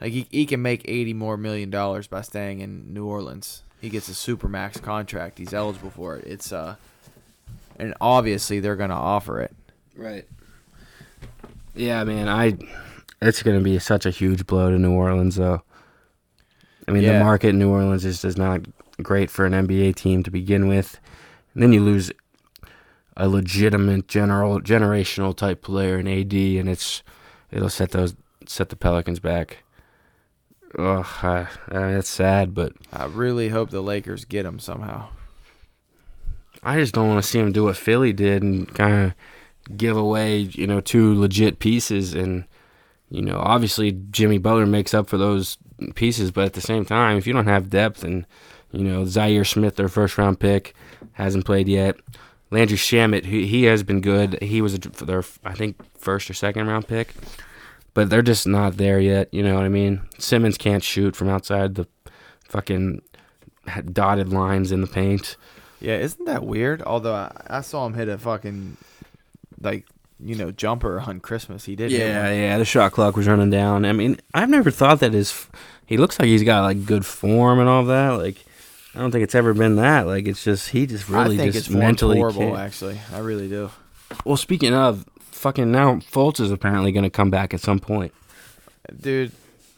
[0.00, 3.62] Like he, he can make eighty more million dollars by staying in New Orleans.
[3.80, 5.38] He gets a supermax contract.
[5.38, 6.26] He's eligible for it.
[6.26, 6.76] It's uh,
[7.78, 9.54] and obviously they're gonna offer it.
[9.96, 10.26] Right.
[11.74, 12.28] Yeah, man.
[12.28, 12.58] I.
[13.22, 15.62] It's gonna be such a huge blow to New Orleans, though.
[16.88, 17.18] I mean, Yeah.
[17.18, 18.62] the market in New Orleans is just not
[19.02, 21.00] great for an NBA team to begin with,
[21.54, 22.12] and then you lose
[23.16, 27.02] a legitimate general generational type player in AD, and it's
[27.50, 28.14] it'll set those
[28.46, 29.58] set the Pelicans back.
[30.78, 35.08] Ugh, I, I mean, it's sad, but I really hope the Lakers get him somehow.
[36.62, 39.96] I just don't want to see him do what Philly did and kind of give
[39.96, 42.14] away, you know, two legit pieces.
[42.14, 42.44] And,
[43.10, 45.58] you know, obviously Jimmy Butler makes up for those
[45.94, 48.26] pieces, but at the same time, if you don't have depth and,
[48.72, 50.74] you know, Zhaire Smith, their first round pick,
[51.12, 51.96] hasn't played yet.
[52.50, 54.40] Landry Shamet, he, he has been good.
[54.42, 57.14] He was a, their, I think, first or second round pick,
[57.94, 59.32] but they're just not there yet.
[59.32, 60.02] You know what I mean?
[60.18, 61.86] Simmons can't shoot from outside the
[62.44, 63.02] fucking
[63.92, 65.36] dotted lines in the paint.
[65.80, 66.82] Yeah, isn't that weird?
[66.82, 68.76] Although I, I saw him hit a fucking
[69.60, 69.86] like
[70.18, 71.64] you know jumper on Christmas.
[71.64, 71.90] He did.
[71.90, 73.84] Yeah, yeah, the shot clock was running down.
[73.84, 75.46] I mean, I've never thought that his.
[75.86, 78.10] He looks like he's got like good form and all that.
[78.10, 78.44] Like,
[78.94, 80.06] I don't think it's ever been that.
[80.06, 82.40] Like, it's just he just really I think just it's mentally horrible.
[82.40, 83.70] can't- Actually, I really do.
[84.24, 88.12] Well, speaking of, fucking now Fultz is apparently going to come back at some point.
[89.00, 89.30] Dude,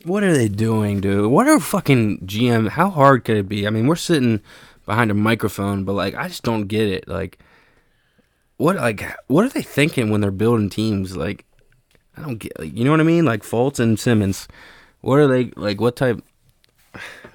[0.04, 1.30] What are they doing, dude?
[1.30, 2.70] What are fucking GM?
[2.70, 3.66] How hard could it be?
[3.66, 4.40] I mean, we're sitting
[4.86, 7.06] behind a microphone, but like, I just don't get it.
[7.06, 7.38] Like,
[8.56, 11.16] what like what are they thinking when they're building teams?
[11.16, 11.44] Like,
[12.16, 12.58] I don't get.
[12.58, 13.24] Like, you know what I mean?
[13.26, 14.48] Like Fultz and Simmons.
[15.02, 15.80] What are they like?
[15.80, 16.24] What type?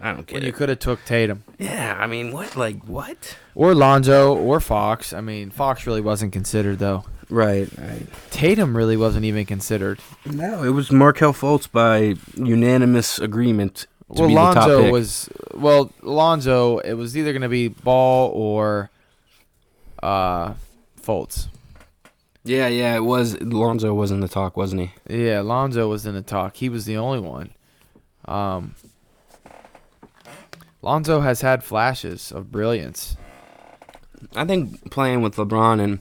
[0.02, 2.56] I don't get when you could have took Tatum yeah, I mean, what?
[2.56, 3.38] Like what?
[3.56, 5.14] or Lonzo or Fox.
[5.14, 7.04] I mean, Fox really wasn't considered though.
[7.30, 8.08] Right, right.
[8.30, 10.00] Tatum really wasn't even considered.
[10.26, 13.88] No, it was Markelle Fultz by unanimous agreement.
[14.16, 14.92] To well, be the top Lonzo pick.
[14.94, 16.78] was well, Lonzo.
[16.78, 18.90] It was either going to be Ball or
[20.02, 20.54] uh,
[21.02, 21.48] Fultz.
[22.46, 23.42] Yeah, yeah, it was.
[23.42, 25.26] Lonzo was in the talk, wasn't he?
[25.26, 26.56] Yeah, Lonzo was in the talk.
[26.56, 27.50] He was the only one.
[28.24, 28.76] Um,
[30.82, 33.18] Lonzo has had flashes of brilliance.
[34.36, 36.00] I think playing with LeBron and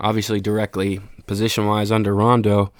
[0.00, 2.72] obviously directly position wise under Rondo,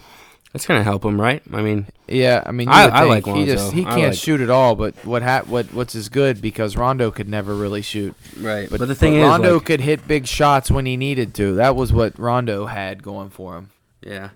[0.53, 1.43] that's gonna help him, right?
[1.53, 3.47] I mean, Yeah, I mean, I- I like he Lonzo.
[3.55, 4.75] just he I can't like- shoot at all.
[4.77, 8.15] But what ha- what what's is good because Rondo could never really shoot.
[8.41, 8.69] right.
[8.69, 11.33] But, But, the thing but is, Rondo like- could hit big shots when he needed
[11.35, 11.55] to.
[11.55, 13.71] That was what Rondo had going for him.
[14.05, 14.31] yeah,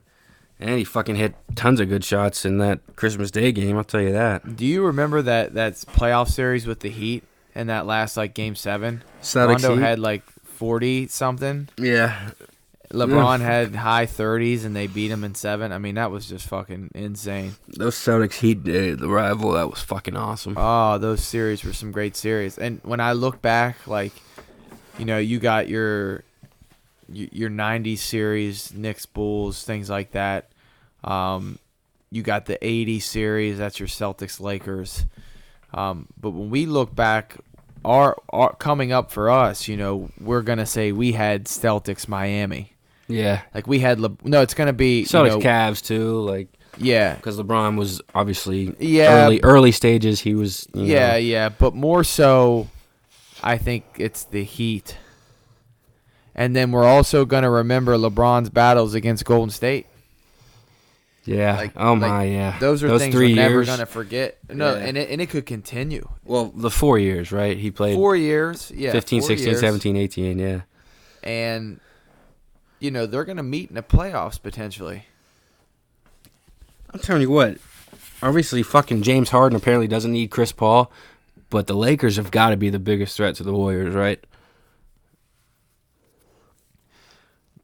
[0.59, 3.77] and he fucking hit tons of good shots in that Christmas Day game.
[3.77, 4.57] I'll tell you that.
[4.57, 8.55] Do you remember that that playoff series with the Heat and that last like Game
[8.55, 9.03] Seven?
[9.23, 9.83] Celtics Rondo Heat?
[9.83, 11.69] had like forty something.
[11.79, 12.31] Yeah,
[12.91, 15.73] LeBron had high thirties and they beat him in seven.
[15.73, 17.57] I mean, that was just fucking insane.
[17.69, 20.55] those Celtics Heat day, the rival, that was fucking awesome.
[20.57, 22.59] Oh, those series were some great series.
[22.59, 24.13] And when I look back, like,
[24.99, 26.23] you know, you got your
[27.13, 30.51] your '90s series, Knicks, Bulls, things like that.
[31.05, 31.59] Um,
[32.11, 33.59] you got the '80s series.
[33.59, 35.05] That's your Celtics, Lakers.
[35.75, 37.37] Um, but when we look back,
[37.85, 42.73] our, our coming up for us, you know, we're gonna say we had Celtics, Miami.
[43.09, 46.49] Yeah, Like we had Le- no, it's gonna be you Celtics know, Cavs too, like
[46.79, 49.25] yeah, because LeBron was obviously Yeah.
[49.25, 50.21] early early stages.
[50.21, 52.69] He was you Yeah, know, yeah, but more so,
[53.43, 54.97] I think it's the Heat.
[56.37, 59.87] And then we're also going to remember LeBron's battles against Golden State.
[61.25, 61.57] yeah.
[61.57, 62.59] Like- oh like, my, yeah.
[62.61, 64.37] Those are things three we're never going to forget.
[64.49, 64.85] No, Yeah.
[64.85, 66.09] and it, and it could continue.
[66.25, 67.57] Well, the four years, right?
[67.57, 69.61] He played Four years, yeah, 15, 16, years.
[69.61, 70.61] 17, 18, yeah.
[71.25, 71.81] and
[72.79, 75.07] you know they're going to meet in the playoffs potentially.
[76.93, 77.57] I'm telling you what.
[78.23, 80.91] Obviously, fucking James Harden apparently doesn't need Chris Paul,
[81.51, 84.23] but the Lakers have got to be the biggest threat to the Warriors, right?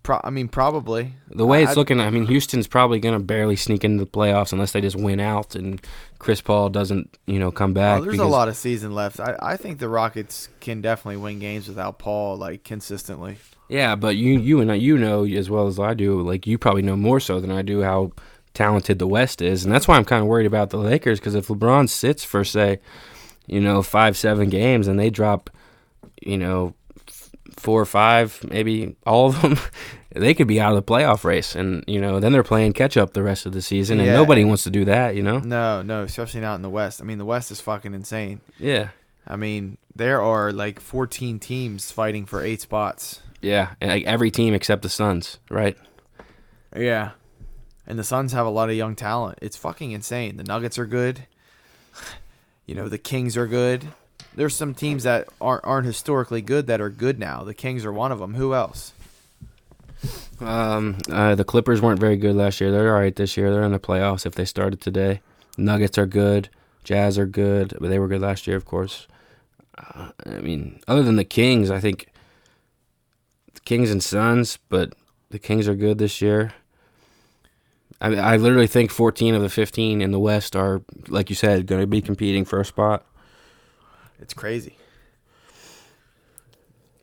[0.02, 3.24] Pro- I mean, probably The way it's I- looking, I mean, Houston's probably going to
[3.24, 5.80] barely sneak into the playoffs unless they just win out and
[6.18, 8.00] Chris Paul doesn't, you know, come oh, back.
[8.00, 9.20] Oh, there's a lot of season left.
[9.20, 13.38] I, I think the Rockets can definitely win games without Paul like consistently.
[13.68, 16.20] Yeah, but you, you and I, you know as well as I do.
[16.20, 18.12] Like you probably know more so than I do how
[18.54, 21.18] talented the West is, and that's why I'm kind of worried about the Lakers.
[21.18, 22.80] Because if LeBron sits for say,
[23.46, 25.48] you know, five, seven games, and they drop,
[26.20, 26.74] you know,
[27.56, 29.56] four or five, maybe all of them,
[30.14, 32.96] they could be out of the playoff race, and you know, then they're playing catch
[32.96, 34.14] up the rest of the season, and Yeah.
[34.14, 35.38] nobody wants to do that, you know.
[35.38, 37.00] No, no, especially not in the West.
[37.00, 38.40] I mean, the West is fucking insane.
[38.58, 38.88] Yeah,
[39.26, 43.20] I mean, there are like 14 teams fighting for eight spots.
[43.40, 45.76] yeah, and like every team except the Suns, right?
[46.76, 47.10] Yeah.
[47.86, 49.38] And the Suns have a lot of young talent.
[49.42, 50.36] It's fucking insane.
[50.36, 51.26] The Nuggets are good.
[52.64, 53.88] You know, the Kings are good.
[54.34, 57.44] There's some teams that aren't aren't historically good that are good now.
[57.44, 58.34] The Kings are one of them.
[58.34, 58.92] Who else?
[60.40, 62.72] Um, uh, the Clippers weren't very good last year.
[62.72, 63.52] They're all right this year.
[63.52, 65.20] They're in the playoffs if they started today.
[65.56, 66.48] Nuggets are good.
[66.84, 69.06] Jazz are good, but they were good last year, of course.
[69.78, 72.08] Uh, I mean, other than the Kings, I think
[73.54, 74.94] the Kings and Suns, but
[75.30, 76.52] the Kings are good this year.
[78.00, 81.66] I I literally think 14 of the 15 in the West are, like you said,
[81.66, 83.06] going to be competing for a spot.
[84.22, 84.76] It's crazy.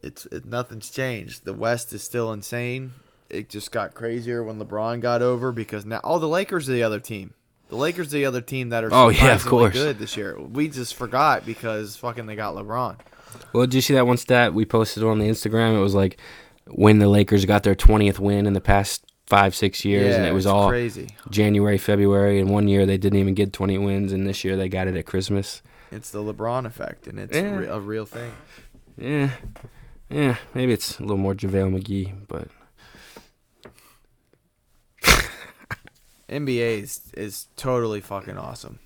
[0.02, 1.46] It's it, nothing's changed.
[1.46, 2.94] The West is still insane.
[3.30, 6.84] It just got crazier when LeBron got over because now oh the Lakers are the
[6.84, 7.34] other team.
[7.68, 9.74] The Lakers are the other team that are Oh, yeah, of course.
[9.74, 10.40] good this year.
[10.40, 12.98] We just forgot because fucking they got LeBron.
[13.54, 15.76] Well, did you see that one stat we posted on the Instagram?
[15.76, 16.20] It was like
[16.66, 20.32] when the Lakers got their 20th win in the past five, six years, and it
[20.34, 21.10] was all crazy.
[21.30, 24.68] January, February, and one year they didn't even get 20 wins, and this year they
[24.68, 25.62] got it at Christmas.
[25.92, 27.56] It's the LeBron effect, and it's Yeah.
[27.56, 28.32] re- a real thing.
[28.98, 29.32] Yeah,
[30.10, 32.48] yeah, maybe it's a little more JaVale McGee, but
[36.30, 38.80] NBA is, is totally fucking awesome.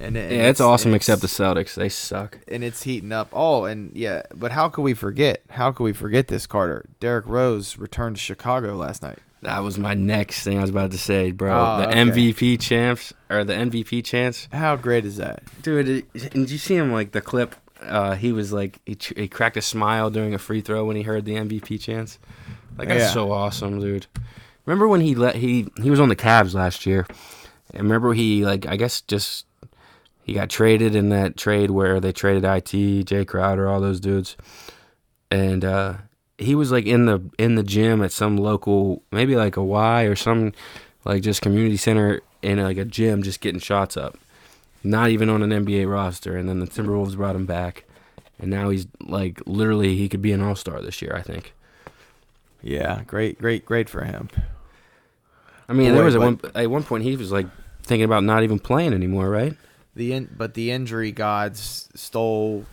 [0.00, 1.74] And, and yeah, it's awesome and except the Celtics.
[1.74, 2.38] They suck.
[2.48, 3.28] and it's heating up.
[3.32, 5.42] Oh, and yeah, but how could we forget?
[5.50, 6.86] How could we forget this, Carter?
[6.98, 9.18] Derrick Rose returned to Chicago last night.
[9.42, 11.52] That was my next thing I was about to say, bro.
[11.52, 11.98] Oh, the okay.
[12.04, 15.42] MVP champs or the MVP chance, How great is that?
[15.62, 15.88] dude.
[15.88, 17.56] It, did you see him like the clip?
[17.80, 21.02] Uh, he was like he, he cracked a smile during a free throw when he
[21.02, 22.20] heard the MVP chance.
[22.78, 23.10] Like that's Yeah.
[23.10, 24.06] so awesome, dude.
[24.64, 27.04] Remember when he let he he was on the Cavs last year?
[27.74, 29.46] And remember he like I guess just
[30.22, 32.70] he got traded in that trade where they traded IT,
[33.06, 34.36] Jae Crowder, all those dudes,
[35.32, 35.94] and uh,
[36.42, 40.02] he was like in the in the gym at some local, maybe like a Y
[40.04, 40.52] or some
[41.04, 44.18] like just community center in like a gym, just getting shots up.
[44.84, 47.84] Not even on an NBA roster, and then the Timberwolves brought him back,
[48.38, 51.14] and now he's like literally he could be an All Star this year.
[51.16, 51.54] I think.
[52.62, 54.28] Yeah, great, great, great for him.
[55.68, 57.46] I mean, Boy, there was at one at one point he was like
[57.82, 59.56] thinking about not even playing anymore, right?
[59.94, 62.64] The in, but the injury gods stole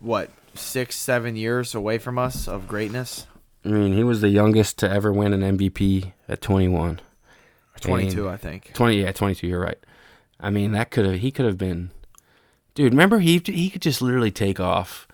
[0.00, 0.30] what
[0.60, 3.26] six, seven years away from us of greatness.
[3.64, 7.00] I mean, he was the youngest to ever win an MVP at 21.
[7.80, 8.72] Twenty-two, And- I think.
[8.74, 9.46] 20, yeah, 22.
[9.46, 9.78] You're right.
[10.38, 11.90] I mean, that could have he could have been,
[12.74, 12.92] dude.
[12.92, 15.06] Remember he he could just literally take off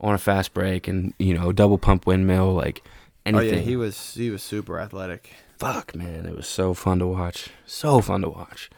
[0.00, 2.82] on a fast break and you know double pump windmill like
[3.26, 3.54] anything.
[3.54, 5.30] Oh yeah, he was he was super athletic.
[5.58, 7.48] Fuck man, it was so fun to watch.
[7.66, 8.70] So fun to watch.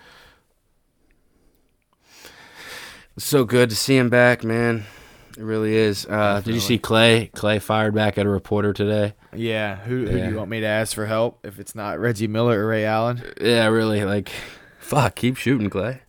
[3.17, 4.85] It's so good to see him back, man.
[5.39, 6.07] It really is.
[6.07, 7.31] Uh, did you see Clay?
[7.35, 9.15] Clay fired back at a reporter today.
[9.33, 12.27] Yeah, who, who do you want me to ask for help if it's not Reggie
[12.27, 13.23] Miller or Ray Allen?
[13.41, 14.05] Yeah, really.
[14.05, 14.31] Like,
[14.81, 16.01] fuck, keep shooting, Clay.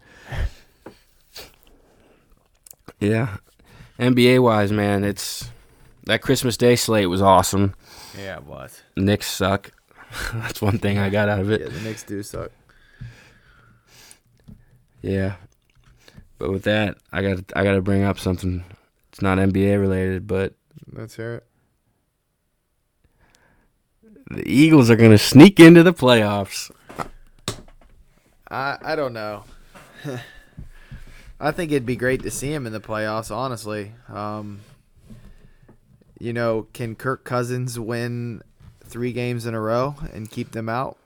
[3.00, 3.38] Yeah,
[4.00, 5.50] NBA wise, man, it's
[6.06, 7.74] that Christmas Day slate was awesome.
[8.18, 8.82] Yeah, it was.
[8.96, 9.72] Knicks suck.
[10.34, 11.62] That's one thing I got out of it.
[11.62, 12.52] Yeah, the Knicks do suck.
[15.02, 15.36] Yeah,
[16.38, 18.64] but with that, I got I got to bring up something.
[19.12, 20.54] It's not NBA related, but
[20.92, 21.46] Let's hear it.
[24.30, 26.72] the Eagles are gonna sneak into the playoffs.
[28.50, 29.44] I I don't know.
[31.40, 33.36] I think it'd be great to see him in the playoffs.
[33.36, 34.62] Honestly, um,
[36.20, 38.44] you know, can Kirk Cousins win
[38.86, 40.98] three games in a row and keep them out?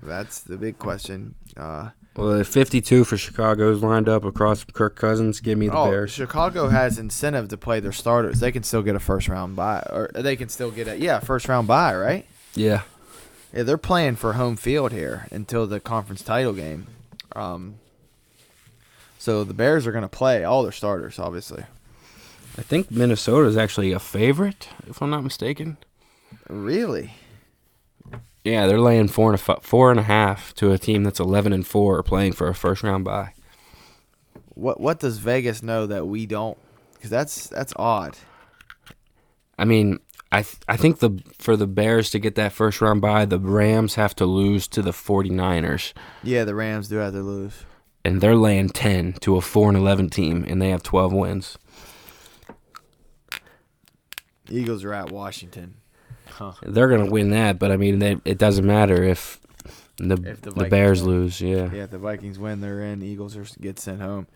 [0.00, 1.34] That's the big question.
[1.56, 5.40] Uh, Well, 52 for Chicago Chicago's lined up across Kirk Cousins.
[5.40, 6.10] Give me the oh, Bears.
[6.10, 8.40] Chicago has incentive to play their starters.
[8.40, 11.20] They can still get a first round bye, or they can still get a yeah
[11.20, 12.26] first round bye, right?
[12.54, 12.82] Yeah,
[13.54, 16.86] Yeah, they're playing for home field here until the conference title game.
[17.34, 17.76] Um,
[19.18, 21.64] so the Bears are going to play all their starters, obviously.
[22.58, 25.78] I think Minnesota is actually a favorite, if I'm not mistaken.
[26.48, 27.14] Really?
[28.44, 31.52] Yeah, they're laying four and a four and a half to a team that's 11
[31.52, 33.34] and four, playing for a first round bye.
[34.54, 36.58] What What does Vegas know that we don't?
[36.94, 38.16] Because that's that's odd.
[39.58, 40.00] I mean,
[40.32, 43.38] I th- I think the for the Bears to get that first round bye, the
[43.38, 45.92] Rams have to lose to the 49ers,
[46.24, 47.64] Yeah, the Rams do have to lose.
[48.04, 51.58] and they're laying 10 to a 4 and 11 team, and they have 12 wins.
[54.50, 55.74] Eagles are at Washington.
[56.62, 59.40] They're gonna win that, but I mean, they, it doesn't matter if
[59.98, 61.10] the If the the, Bears win.
[61.10, 61.40] lose.
[61.40, 61.70] Yeah.
[61.72, 63.02] Yeah, if the Vikings win, they're in.
[63.02, 64.26] Eagles are get sent home.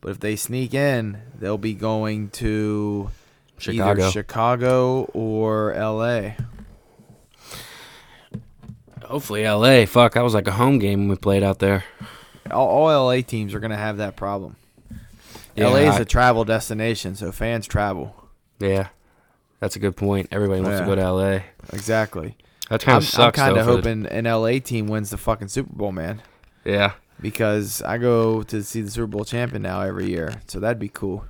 [0.00, 3.10] But if they sneak in, they'll be going to
[3.58, 4.02] Chicago.
[4.02, 6.36] either Chicago or L.A.
[9.04, 9.86] Hopefully, L.A.
[9.86, 11.84] Fuck, that was like a home game when we played out there.
[12.50, 13.22] All, all L.A.
[13.22, 14.56] teams are going to have that problem.
[15.54, 18.14] Yeah, LA is I- a travel destination, so fans travel.
[18.58, 18.88] Yeah,
[19.60, 20.28] that's a good point.
[20.30, 20.80] Everybody wants Yeah.
[20.80, 21.44] to go to L.A.
[21.72, 22.36] Exactly.
[22.70, 23.38] That kind of sucks.
[23.38, 26.20] I'm kind of for the- hoping an LA team wins the fucking Super Bowl, man.
[26.64, 30.78] yeah, Because I go to see the Super Bowl champion now every year, so that'd
[30.78, 31.24] be cool.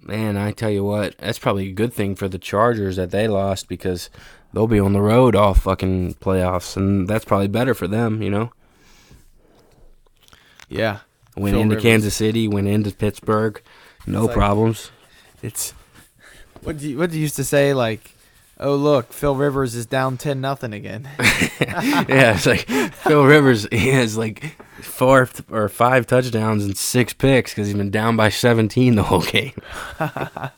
[0.00, 0.36] man.
[0.36, 3.68] I tell you what, that's probably a good thing for the Chargers that they lost
[3.68, 4.08] because
[4.54, 8.22] they'll be on the road all fucking playoffs, and that's probably better for them.
[8.22, 8.52] You know,
[10.68, 10.98] Yeah,
[11.36, 11.82] went Phil into Rivers.
[11.82, 13.60] Kansas City, went into Pittsburgh,
[14.06, 14.90] no It's like- problems.
[15.42, 15.72] it's
[16.62, 18.12] what do you what do you used to say like,
[18.58, 21.08] oh look, Phil Rivers is down ten nothing again.
[21.60, 23.66] yeah, it's like Phil Rivers.
[23.70, 28.28] He has like four or five touchdowns and six picks because he's been down by
[28.28, 29.52] 17 the whole game.
[30.00, 30.50] yeah,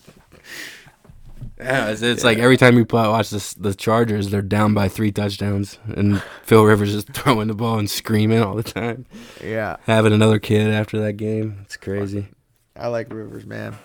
[1.58, 5.12] it's, it's like every time you play, watch this, the Chargers, they're down by three
[5.12, 9.06] touchdowns, and Phil Rivers is throwing the ball and screaming all the time,
[9.42, 11.60] yeah, having another kid after that game.
[11.64, 12.28] It's crazy.
[12.76, 13.76] I like Rivers, man.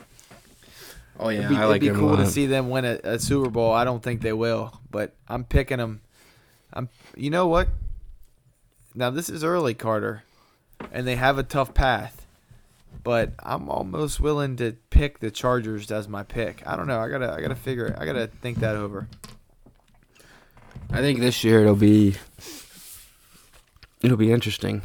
[1.19, 3.19] Oh yeah, it'd be, I like it'd be cool to see them win a, a
[3.19, 3.71] Super Bowl.
[3.71, 6.01] I don't think they will, but I'm picking them.
[6.73, 6.89] I'm.
[7.15, 7.69] You know what?
[8.93, 10.23] Now this is early, Carter,
[10.91, 12.25] and they have a tough path,
[13.03, 16.61] but I'm almost willing to pick the Chargers as my pick.
[16.65, 16.99] I don't know.
[16.99, 17.31] I gotta.
[17.31, 17.87] I gotta figure.
[17.87, 17.95] it.
[17.97, 19.07] I gotta think that over.
[20.91, 22.15] I think this year it'll be
[24.01, 24.81] it'll be interesting.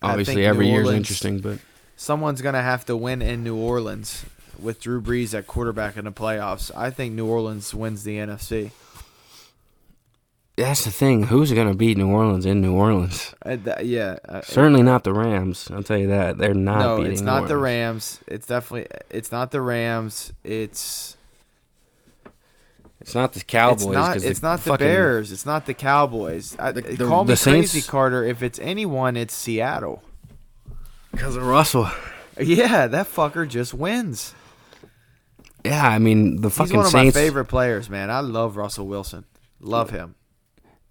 [0.00, 1.58] Obviously, every New year is interesting, but
[1.96, 4.24] Someone's gonna have to win in New Orleans
[4.60, 6.70] with Drew Brees at quarterback in the playoffs.
[6.76, 8.70] I think New Orleans wins the NFC.
[10.56, 11.24] that's the thing.
[11.24, 13.34] Who's going to beat New Orleans in New Orleans?
[13.44, 14.16] Uh, th- yeah.
[14.28, 15.68] uh, Certainly not the Rams.
[15.70, 16.38] I'll tell you that.
[16.38, 18.20] They're not no, beating it's New not the Rams.
[18.26, 20.32] It's definitely it's not the Rams.
[20.44, 21.16] It's
[23.00, 23.82] It's not the Cowboys.
[23.84, 24.12] It's not.
[24.14, 25.30] 'cause It's not the fucking- Bears.
[25.32, 26.56] It's not the Cowboys.
[26.58, 28.24] I, The- the- call me the crazy, Carter.
[28.24, 30.02] If it's anyone, it's Seattle.
[31.12, 31.90] Because of Russell.
[32.38, 34.34] Yeah, that fucker just wins.
[35.66, 37.14] Yeah, I mean the He's fucking one of Saints.
[37.14, 38.10] my favorite players, man.
[38.10, 39.24] I love Russell Wilson.
[39.60, 40.14] Love him.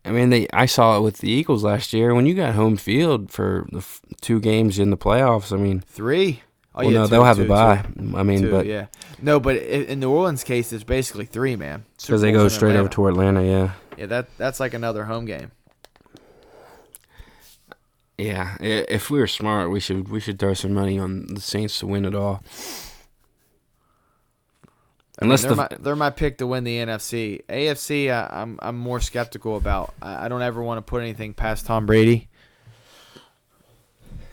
[0.04, 0.48] I mean, they.
[0.54, 3.80] I saw it with the Eagles last year when you got home field for the
[3.80, 5.52] f- two games in the playoffs.
[5.52, 6.42] I mean, Three.
[6.76, 7.86] Oh well, no, two, they'll have two, a bye.
[7.98, 8.14] two.
[8.18, 8.88] I mean, Two, but yeah,
[9.22, 11.86] no, but in New Orleans' case, it's basically three, man.
[12.02, 13.44] because they go straight over to Atlanta.
[13.44, 15.52] Yeah, Yeah, that that's like another home game.
[18.18, 18.58] yeah.
[18.60, 21.88] If we were smart, we should we should throw some money on the Saints to
[21.88, 22.44] win it all.
[25.18, 27.42] I mean, Unless they're, the my, they're my pick to win the NFC.
[27.48, 29.94] AFC, I, I'm I'm more skeptical about.
[30.02, 32.28] I, I don't ever want to put anything past Tom Brady.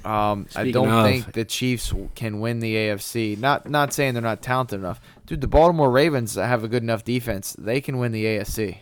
[0.05, 3.39] Um, I don't of- think the Chiefs can win the AFC.
[3.39, 5.41] Not not saying they're not talented enough, dude.
[5.41, 7.55] The Baltimore Ravens have a good enough defense.
[7.57, 8.78] They can win the AFC.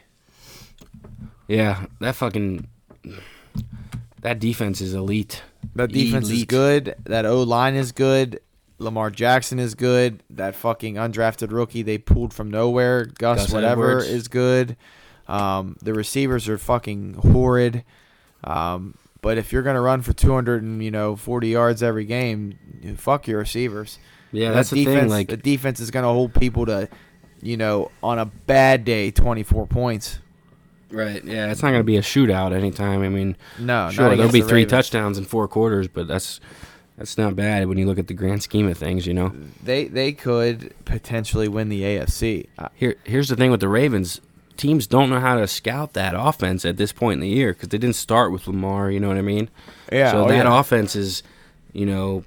[1.48, 2.66] yeah, that fucking
[4.22, 5.42] that defense is elite.
[5.74, 6.94] That defense is good.
[7.04, 8.40] That O line is good.
[8.80, 10.22] Lamar Jackson is good.
[10.30, 14.08] That fucking undrafted rookie they pulled from nowhere, Gus, Gus whatever, Edwards.
[14.08, 14.76] is good.
[15.28, 17.84] Um, the receivers are fucking horrid.
[18.42, 22.58] Um, but if you're gonna run for 200 and you know 40 yards every game,
[22.96, 23.98] fuck your receivers.
[24.32, 25.10] Yeah, That that's the defense, thing.
[25.10, 26.88] Like, the defense is gonna hold people to,
[27.42, 30.18] you know, on a bad day, 24 points.
[30.90, 31.22] right?
[31.24, 33.02] Yeah, it's not gonna be a shootout anytime.
[33.02, 36.40] I mean, No, sure, there'll be the three touchdowns in four quarters, but that's
[37.00, 39.06] that's not bad when you look at the grand scheme of things.
[39.06, 39.32] You know.
[39.62, 42.46] They they could potentially win the AFC.
[42.58, 44.20] Uh, Here, here's the thing with the Ravens.
[44.58, 47.70] Teams don't know how to scout that offense at this point in the year because
[47.70, 48.90] they didn't start with Lamar.
[48.90, 49.48] You know what I mean?
[49.90, 50.60] yeah, So oh, that yeah.
[50.60, 51.22] offense is,
[51.72, 52.22] you know,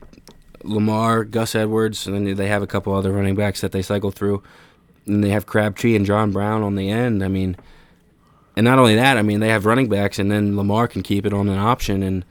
[0.63, 4.09] Lamar, Gus Edwards, and then they have a couple other running backs that they cycle
[4.09, 4.41] through.
[5.05, 7.24] And they have Crabtree and John Brown on the end.
[7.24, 7.57] I mean,
[8.57, 11.28] and not only that, I mean, they have running backs, and then Lamar can keep
[11.28, 12.01] it on an option.
[12.01, 12.26] And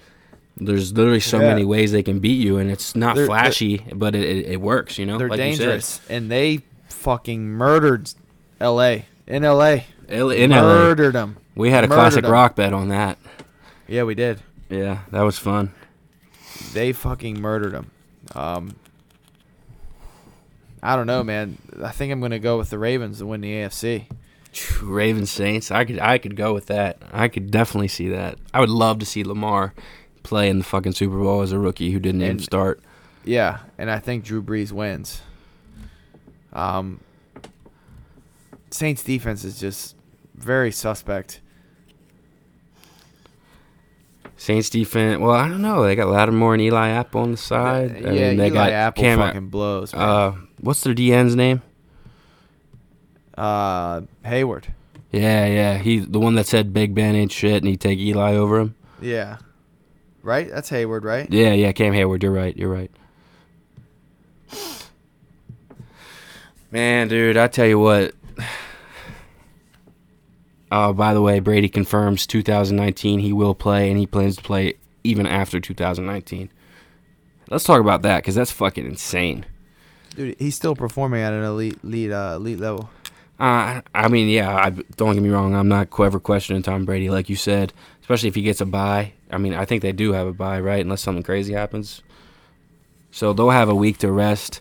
[0.66, 1.48] there's literally so Yeah.
[1.48, 4.60] many ways they can beat you, and it's not They're- flashy, but it, it, it
[4.60, 4.98] works.
[4.98, 8.10] You know, They're like dangerous, and they fucking murdered
[8.60, 9.06] L.A.
[9.26, 9.86] in L.A.
[10.08, 11.36] L- In LA, murdered them.
[11.54, 12.30] we had a Murdered classic 'em.
[12.30, 13.18] rock bet on that.
[13.88, 14.40] Yeah, we did.
[14.68, 15.72] Yeah, that was fun.
[16.72, 17.90] They fucking murdered them.
[18.34, 18.76] Um,
[20.82, 21.58] I don't know, man.
[21.82, 24.06] I think I'm gonna go with the Ravens to win the AFC.
[24.82, 25.70] Ravens Saints.
[25.70, 26.98] I could I could go with that.
[27.12, 28.38] I could definitely see that.
[28.52, 29.72] I would love to see Lamar
[30.22, 32.80] play in the fucking Super Bowl as a rookie who didn't even start.
[33.24, 35.22] Yeah, and I think Drew Brees wins.
[36.52, 37.00] Um,
[38.70, 39.96] Saints defense is just
[40.34, 41.40] very suspect.
[44.36, 45.20] Saints defense.
[45.20, 45.84] Well, I don't know.
[45.84, 48.00] They got Lattimore and Eli Apple on the side.
[48.00, 49.94] yeah, I mean, they Eli got Apple Cam- fucking blows.
[49.94, 51.62] Uh, what's their DN's name?
[53.38, 54.74] Uh, Hayward.
[55.12, 55.78] Yeah, yeah.
[55.78, 58.74] He the one that said Big Ben ain't shit and he'd take Eli over him.
[59.00, 59.38] Yeah.
[60.22, 60.48] Right?
[60.48, 61.30] That's Hayward, right?
[61.30, 61.72] Yeah, yeah.
[61.72, 62.22] Cam Hayward.
[62.22, 62.56] You're right.
[62.56, 62.90] You're right.
[66.70, 68.14] Man, dude, I tell you what.
[70.74, 74.76] Oh, by the way, Brady confirms 2019 he will play, and he plans to play
[75.04, 76.48] even after 2019.
[77.50, 79.44] Let's talk about that because that's fucking insane.
[80.16, 82.88] Dude, he's still performing at an elite, elite, uh, elite level.
[83.38, 85.54] Uh, I mean, yeah, I, don't get me wrong.
[85.54, 87.72] I'm not ever questioning Tom Brady, like you said,
[88.12, 89.12] especially if he gets a bye.
[89.30, 90.80] I mean, I think they do have a bye, right?
[90.84, 92.02] Unless something crazy happens.
[93.10, 94.60] So they'll have a week to rest.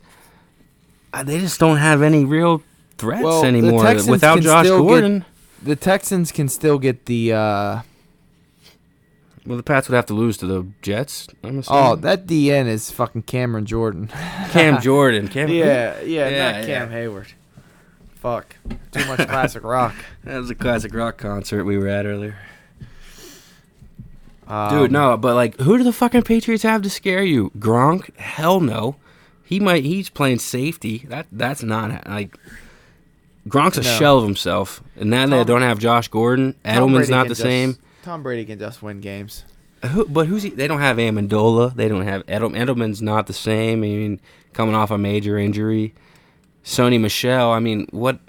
[1.13, 2.63] Uh, they just don't have any real
[2.97, 5.25] threats Well, anymore without Josh still get- Gordon.
[5.63, 7.33] The Texans can still get the.
[7.33, 7.81] Uh,
[9.45, 11.27] Well, the Pats would have to lose to the Jets.
[11.43, 11.83] I'm assuming.
[11.83, 14.07] oh, that DN is fucking Cameron Jordan.
[14.51, 15.27] Cam Jordan.
[15.27, 15.49] Cam.
[15.49, 16.65] yeah, yeah, Yeah, not yeah.
[16.65, 17.33] Cam Hayward.
[18.15, 18.55] Fuck.
[18.91, 19.95] Too much classic rock.
[20.23, 22.37] That was a classic rock concert we were at earlier.
[24.51, 27.51] Um, Dude, no, but like, who do the fucking Patriots have to scare you?
[27.57, 28.13] Gronk?
[28.17, 28.97] Hell no.
[29.45, 29.83] He might.
[29.85, 31.05] He's playing safety.
[31.07, 32.35] That that's not like.
[33.47, 33.89] Gronk's a No.
[33.97, 36.53] shell of himself, and now they don't have Josh Gordon.
[36.63, 37.77] Tom Edelman's not the just- same.
[38.03, 39.45] Tom Brady can just win games.
[39.85, 40.49] Who, but who's he?
[40.51, 41.73] They don't have Amendola.
[41.75, 43.79] They don't have Edel, Edelman's not the same.
[43.79, 44.19] I mean,
[44.53, 45.93] coming off a major injury.
[46.63, 47.51] Sony Michel.
[47.51, 48.19] I mean, what?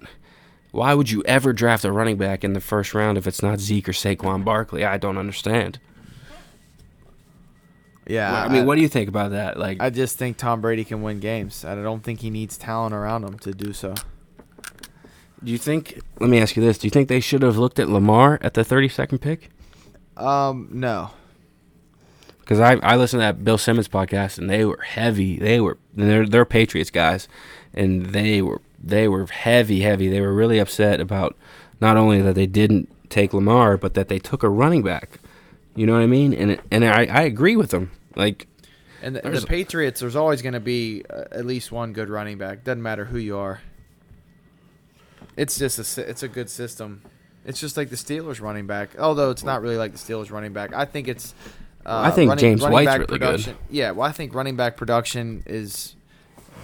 [0.70, 3.60] Why would you ever draft a running back in the first round if it's not
[3.60, 4.84] Zeke or Saquon Barkley?
[4.84, 5.78] I don't understand.
[8.07, 9.59] Yeah, I mean, what do you think about that?
[9.59, 11.64] Like, I just think Tom Brady can win games.
[11.64, 13.94] I don't think he needs talent around him to do so.
[15.42, 16.00] do you think?
[16.18, 18.55] Let me ask you this: Do you think they should have looked at Lamar at
[18.55, 19.50] the thirty-second pick?
[20.16, 21.11] Um, no.
[22.40, 25.38] Because I I listened to that Bill Simmons podcast and they were heavy.
[25.38, 27.28] They were they're they're Patriots guys,
[27.72, 30.09] and they were they were heavy, heavy.
[30.09, 31.36] They were really upset about
[31.80, 35.20] not only that they didn't take Lamar, but that they took a running back.
[35.74, 36.34] You know what I mean?
[36.34, 37.90] And and I, I agree with them.
[38.14, 38.46] Like
[39.02, 42.38] And the, the Patriots, there's always going to be uh, at least one good running
[42.38, 42.64] back.
[42.64, 43.60] Doesn't matter who you are.
[45.36, 47.02] It's just a it's a good system.
[47.44, 48.98] It's just like the Steelers running back.
[48.98, 50.74] Although it's not really like the Steelers running back.
[50.74, 51.34] I think it's.
[51.84, 53.20] Uh, I think running, James running White's really good.
[53.20, 55.96] production, Yeah, well, I think running back production is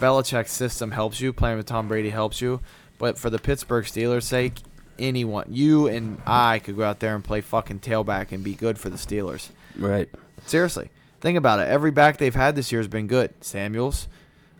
[0.00, 1.32] Belichick's system helps you.
[1.32, 2.60] Playing with Tom Brady helps you.
[2.98, 4.54] But for the Pittsburgh Steelers' sake,
[4.98, 8.78] anyone, you and I, could go out there and play fucking tailback and be good
[8.78, 9.48] for the Steelers.
[9.76, 10.08] right.
[10.46, 10.88] Seriously,
[11.20, 11.68] think about it.
[11.68, 13.34] Every back they've had this year has been good.
[13.44, 14.08] Samuels,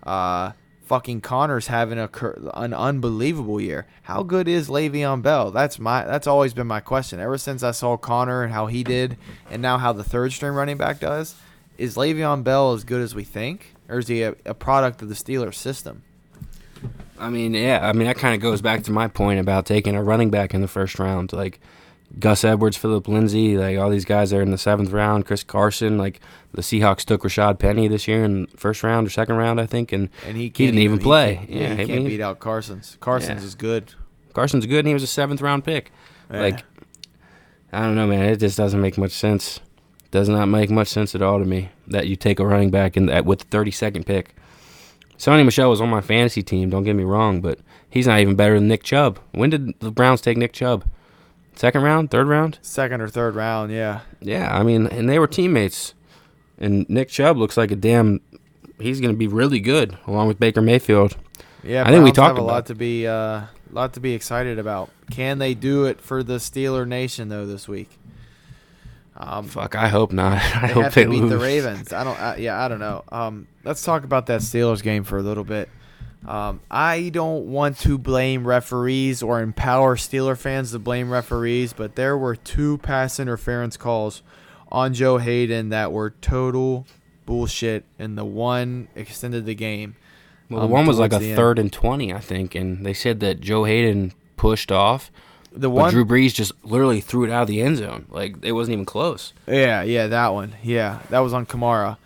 [0.03, 0.53] uh,
[0.85, 3.87] fucking Conner's having a cur- an unbelievable year.
[4.03, 5.51] How good is Le'Veon Bell?
[5.51, 8.83] That's my that's always been my question ever since I saw Connor and how he
[8.83, 9.17] did,
[9.51, 11.37] and now how the third string running back does.
[11.77, 15.09] Is Le'Veon Bell as good as we think, or is he a, a product of
[15.09, 16.03] the Steelers system?
[17.21, 17.81] I mean, yeah.
[17.83, 20.55] I mean, that kind of goes back to my point about taking a running back
[20.55, 21.61] in the first round, like
[22.19, 25.27] Gus Edwards, Philip Lindsay, like all these guys are in the seventh round.
[25.27, 26.21] Chris Carson, like
[26.53, 29.93] the Seahawks took Rashaad Penny this year in first round or second round, I think,
[29.93, 31.37] and And he, He didn't even play.
[31.37, 32.97] can't- Yeah, he can't beat out Carson's.
[33.01, 33.47] Carson's Yeah.
[33.47, 33.95] is good.
[34.33, 35.91] Carson's good, and he was a seventh round pick.
[36.33, 36.41] Yeah.
[36.41, 36.65] Like,
[37.73, 38.25] I don't know, man.
[38.25, 39.61] It just doesn't make much sense.
[40.11, 42.97] Does not make much sense at all to me that you take a running back
[42.97, 44.35] in that with the 32nd pick.
[45.19, 46.71] Sony Michel was on my fantasy team.
[46.71, 47.59] Don't get me wrong, but
[47.91, 49.19] he's not even better than Nick Chubb.
[49.33, 50.85] When did the Browns take Nick Chubb?
[51.57, 52.59] Second round, third round?
[52.63, 54.01] second or third round, yeah.
[54.21, 55.93] Yeah, I mean, and they were teammates.
[56.57, 58.21] And Nick Chubb looks like a damn.
[58.79, 61.17] He's going to be really good along with Baker Mayfield.
[61.65, 63.43] Yeah, I think we talked have a lot to be uh,
[63.73, 64.91] lot to be excited about.
[65.11, 67.91] Can they do it for the Steeler Nation though this week?
[69.21, 70.41] Um, Fuck, I hope not.
[70.55, 71.31] I they hope have they to beat lose.
[71.31, 71.93] the Ravens.
[71.93, 72.19] I don't.
[72.19, 73.03] Uh, yeah, I don't know.
[73.11, 75.69] Um, let's talk about that Steelers game for a little bit.
[76.27, 81.97] Um, I don't want to blame referees or empower Steeler fans to blame referees, but
[81.97, 84.23] there were two pass interference calls
[84.71, 86.87] on Joe Haden that were total
[87.25, 89.97] bullshit, and the one extended the game.
[90.51, 91.37] Well, the um, one was like a the end.
[91.37, 95.11] third and 20, I think, and they said that Joe Haden pushed off,
[95.61, 98.07] The one, Drew Brees just literally threw it out of the end zone.
[98.11, 99.33] Like, it wasn't even close.
[99.47, 100.55] Yeah, yeah, that one.
[100.63, 101.97] Yeah, that was on Kamara.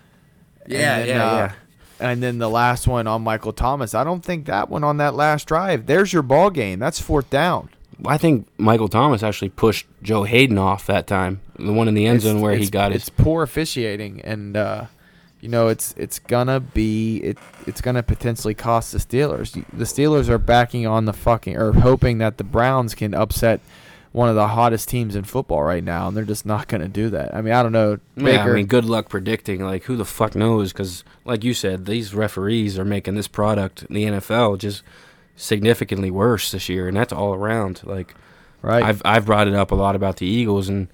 [0.66, 1.52] Yeah, then, yeah, uh, yeah.
[2.00, 3.94] And then the last one on Michael Thomas.
[3.94, 5.86] I don't think that one on that last drive.
[5.86, 6.78] There's your ball game.
[6.78, 7.68] That's fourth down.
[8.06, 11.40] I think Michael Thomas actually pushed Joe Haden off that time.
[11.58, 12.96] The one in the end It's- zone where he got it.
[12.96, 14.86] It's poor officiating, and uh,
[15.42, 17.38] you know it's it's gonna be it.
[17.66, 19.52] It's gonna potentially cost the Steelers.
[19.52, 23.60] The Steelers are backing on the fucking or hoping that the Browns can upset
[24.12, 27.10] one of the hottest teams in football right now, and they're just not gonna do
[27.10, 27.34] that.
[27.34, 27.98] I mean, I don't know.
[28.16, 29.64] Yeah, I mean, good luck predicting.
[29.64, 30.72] Like, who the fuck knows?
[30.72, 34.84] Because, like you said, these referees are making this product in the NFL just
[35.34, 37.80] significantly worse this year, and that's all around.
[37.82, 38.14] Like,
[38.60, 38.84] right?
[38.84, 40.86] I've I've brought it up a lot about the Eagles, and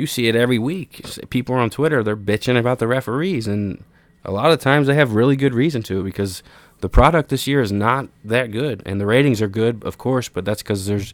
[0.00, 1.04] you see it every week.
[1.28, 3.84] People are on Twitter; they're bitching about the referees, and
[4.24, 6.42] a lot of times they have really good reason to because
[6.80, 10.28] the product this year is not that good, and the ratings are good, of course,
[10.28, 11.12] but that's because there's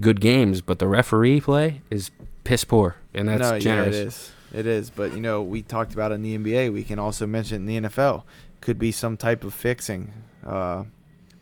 [0.00, 0.60] good games.
[0.60, 2.10] But the referee play is
[2.44, 3.96] piss poor, and that's no, generous.
[3.96, 4.32] yeah, it is.
[4.52, 6.72] It is, but you know, we talked about it in the NBA.
[6.72, 8.24] We can also mention in the NFL.
[8.60, 10.12] Could be some type of fixing.
[10.44, 10.84] Uh,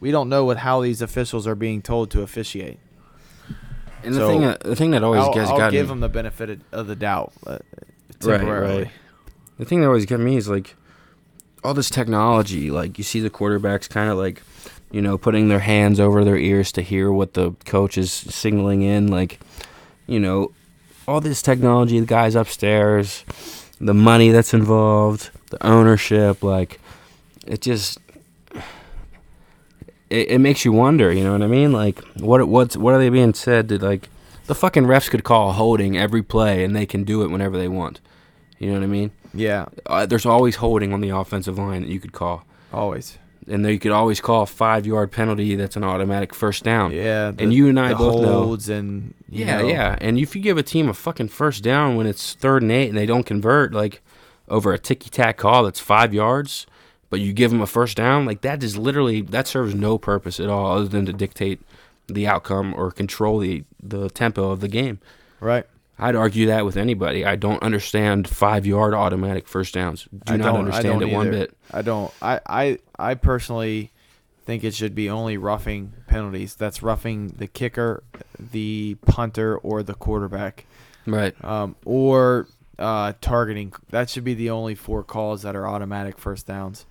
[0.00, 2.78] we don't know what how these officials are being told to officiate.
[4.08, 6.00] And the So, thing, that, the thing that always I'll, gets I'll gotten give them
[6.00, 7.58] the benefit of- the doubt uh,
[8.22, 8.82] Right, temporarily.
[8.84, 8.90] right.
[9.58, 10.74] The thing that always get me is like
[11.62, 12.70] all this technology.
[12.70, 14.42] Like you see the quarterbacks kind of like,
[14.90, 18.82] you know, putting their hands over their ears to hear what the coach is signaling
[18.82, 19.06] in.
[19.08, 19.38] Like,
[20.06, 20.52] you know,
[21.06, 22.00] all this technology.
[22.00, 23.24] The guys upstairs,
[23.80, 26.42] the money that's involved, the ownership.
[26.42, 26.80] Like,
[27.46, 27.98] it just.
[30.10, 31.72] It, it makes you wonder, you know what I mean?
[31.72, 34.08] Like, what what's what are they being said to like?
[34.46, 37.68] The fucking refs could call holding every play, and they can do it whenever they
[37.68, 38.00] want.
[38.58, 39.10] You know what I mean?
[39.34, 43.18] Yeah, Uh, there's always holding on the offensive line that you could call, always.
[43.46, 46.92] and then you could always call a five yard penalty that's an automatic first down.
[46.92, 48.42] Yeah, and you and I the both know.
[48.44, 49.98] holds and you Yeah, know, yeah.
[50.00, 52.88] And if you give a team a fucking first down when it's third and eight
[52.88, 54.00] and they don't convert, like
[54.48, 56.66] over a ticky tack call that's five yards,
[57.10, 60.38] but you give them a first down, like that is literally that serves no purpose
[60.40, 61.60] at all other than to dictate
[62.06, 64.98] the outcome or control the the tempo of the game.
[65.40, 65.66] right.
[66.00, 67.24] I'd argue that with anybody.
[67.24, 70.06] I don't understand five yard automatic first downs.
[70.26, 71.52] Do I not understand it one bit.
[71.72, 72.14] I don't.
[72.22, 73.90] I, I I personally
[74.46, 76.54] think it should be only roughing penalties.
[76.54, 78.04] That's roughing the kicker,
[78.38, 80.66] the punter, or the quarterback,
[81.04, 81.34] Right.
[81.44, 82.46] um, or
[82.78, 83.72] uh, targeting.
[83.90, 86.86] That should be the only four calls that are automatic first downs.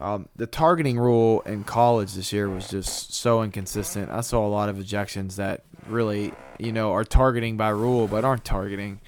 [0.00, 4.10] Um, the targeting rule in college this year was just so inconsistent.
[4.10, 8.24] I saw a lot of ejections that really, you know, are targeting by rule but
[8.24, 9.00] aren't targeting.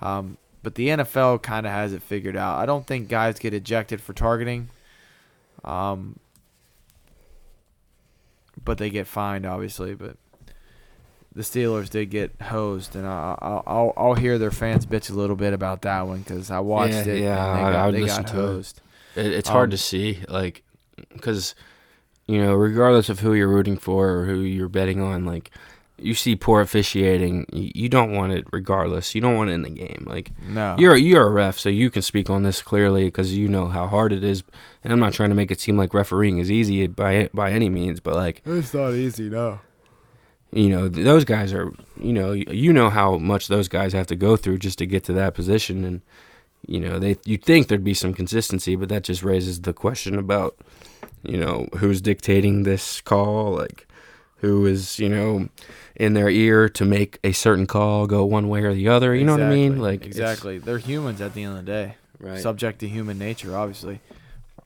[0.00, 2.58] Um, but the NFL kind of has it figured out.
[2.58, 4.68] I don't think guys get ejected for targeting.
[5.64, 6.18] Um,
[8.64, 9.94] but they get fined, obviously.
[9.94, 10.16] But
[11.34, 15.14] the Steelers did get hosed, and I, I, I'll I'll hear their fans bitch a
[15.14, 17.20] little bit about that one because I watched Yeah, it.
[17.22, 18.80] yeah, and they got, I would they got to it.
[19.16, 20.62] It, it's hard Um, to see, like,
[21.12, 21.54] because
[22.26, 25.50] you know, regardless of who you're rooting for or who you're betting on, like,
[25.98, 28.44] you see poor officiating, you, you don't want it.
[28.52, 30.04] Regardless, you don't want it in the game.
[30.08, 33.48] Like, No, you're you're a ref, so you can speak on this clearly because you
[33.48, 34.42] know how hard it is.
[34.84, 37.68] And I'm not trying to make it seem like refereeing is easy by by any
[37.68, 39.28] means, but like, it's not easy.
[39.28, 39.60] No.
[40.52, 44.06] you know, th- those guys are, you know, you know how much those guys have
[44.06, 46.00] to go through just to get to that position, and
[46.66, 50.18] you know, they you'd think there'd be some consistency, but that just raises the question
[50.18, 50.56] about,
[51.22, 53.86] you know, who's dictating this call, like
[54.38, 55.48] who is, you know,
[55.96, 59.14] in their ear to make a certain call go one way or the other.
[59.14, 59.78] You know what I mean?
[59.78, 60.58] Like exactly.
[60.58, 61.94] They're humans at the end of the day.
[62.18, 62.40] right?
[62.40, 64.00] subject to human nature, obviously.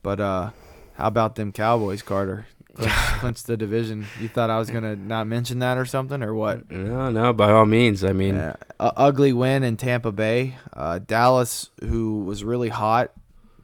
[0.01, 0.51] But uh,
[0.95, 2.45] how about them Cowboys, Carter?
[2.75, 4.05] Clinch, clinch the division.
[4.19, 6.69] You thought I was gonna not mention that or something, or what?
[6.69, 8.03] no, no, by all means.
[8.03, 8.35] I mean.
[8.35, 10.55] A ugly win in Tampa Bay.
[10.73, 13.11] Uh, Dallas, who was really hot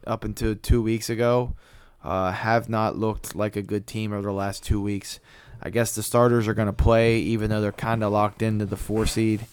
[0.06, 1.54] up until two weeks ago,
[2.02, 5.20] uh, have not looked like a good team over the last two weeks.
[5.62, 8.66] I guess the starters are going to play, even though they're kind of locked into
[8.66, 9.46] the four seed,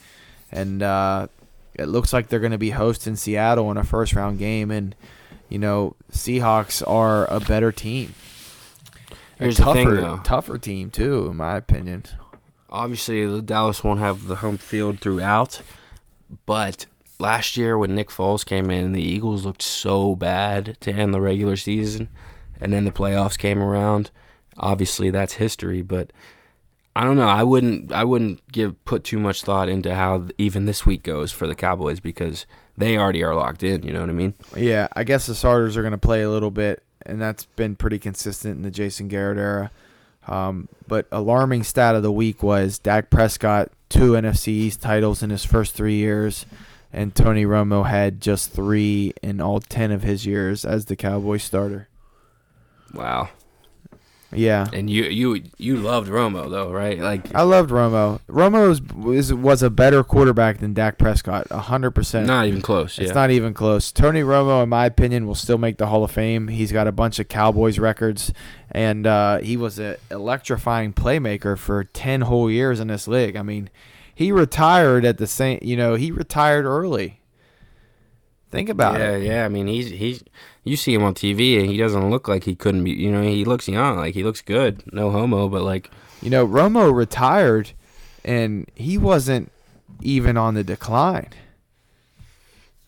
[0.52, 1.28] and uh,
[1.76, 4.72] it looks like they're going to be hosting Seattle in a first round game.
[4.72, 4.96] And
[5.50, 8.16] you know, Seahawks are a better team,
[9.40, 10.22] Here's a the tougher, thing, though.
[10.24, 12.04] tougher team too, in my opinion.
[12.70, 15.62] obviously the Dallas won't have the home field throughout,
[16.46, 16.86] but
[17.20, 21.22] last year when Nick Foles came in, the Eagles looked so bad to end the
[21.22, 22.10] regular season,
[22.60, 24.12] and then the playoffs came around.
[24.58, 26.12] Obviously, that's history, but
[26.96, 27.28] I don't know.
[27.30, 27.94] I wouldn't.
[27.94, 31.56] I wouldn't give put too much thought into how even this week goes for the
[31.56, 32.46] Cowboys because
[32.78, 33.84] they already are locked in.
[33.84, 34.34] You know what I mean?
[34.58, 37.76] Yeah, I guess the starters are going to play a little bit, and that's been
[37.76, 39.72] pretty consistent in the Jason Garrett era.
[40.28, 45.30] Um, but alarming stat of the week was Dak Prescott two NFC East titles in
[45.30, 46.46] his first three years,
[46.94, 51.44] and Tony Romo had just three in all ten of his years as the Cowboys
[51.44, 51.88] starter.
[52.94, 53.30] Wow.
[54.32, 57.00] Yeah, And you you you loved Romo though, right?
[57.00, 58.20] Like I loved Romo.
[58.28, 62.28] Romo was was, a better quarterback than Dak Prescott, hundred percent.
[62.28, 63.00] not even close.
[63.00, 63.14] It's yeah.
[63.14, 63.92] not even close.
[63.92, 66.48] Tony Romo, in my opinion, will still make the Hall of Fame.
[66.48, 68.32] He's got a bunch of Cowboys records,
[68.70, 73.36] and uh, he was an electrifying playmaker for ten whole years in this league.
[73.36, 73.72] I mean,
[74.14, 75.58] he retired at the same.
[75.64, 77.19] You know, he retired early.
[78.50, 79.24] Think about yeah, it.
[79.24, 79.32] yeah.
[79.34, 79.46] Yeah.
[79.46, 80.24] I mean, he's he's.
[80.64, 82.92] You see him on TV, and he doesn't look like he couldn't be.
[82.92, 84.84] You know, he looks young, like he looks good.
[84.94, 85.90] No homo, but like,
[86.22, 87.72] You know, Romo retired,
[88.26, 89.52] and he wasn't
[90.02, 91.30] even on the decline.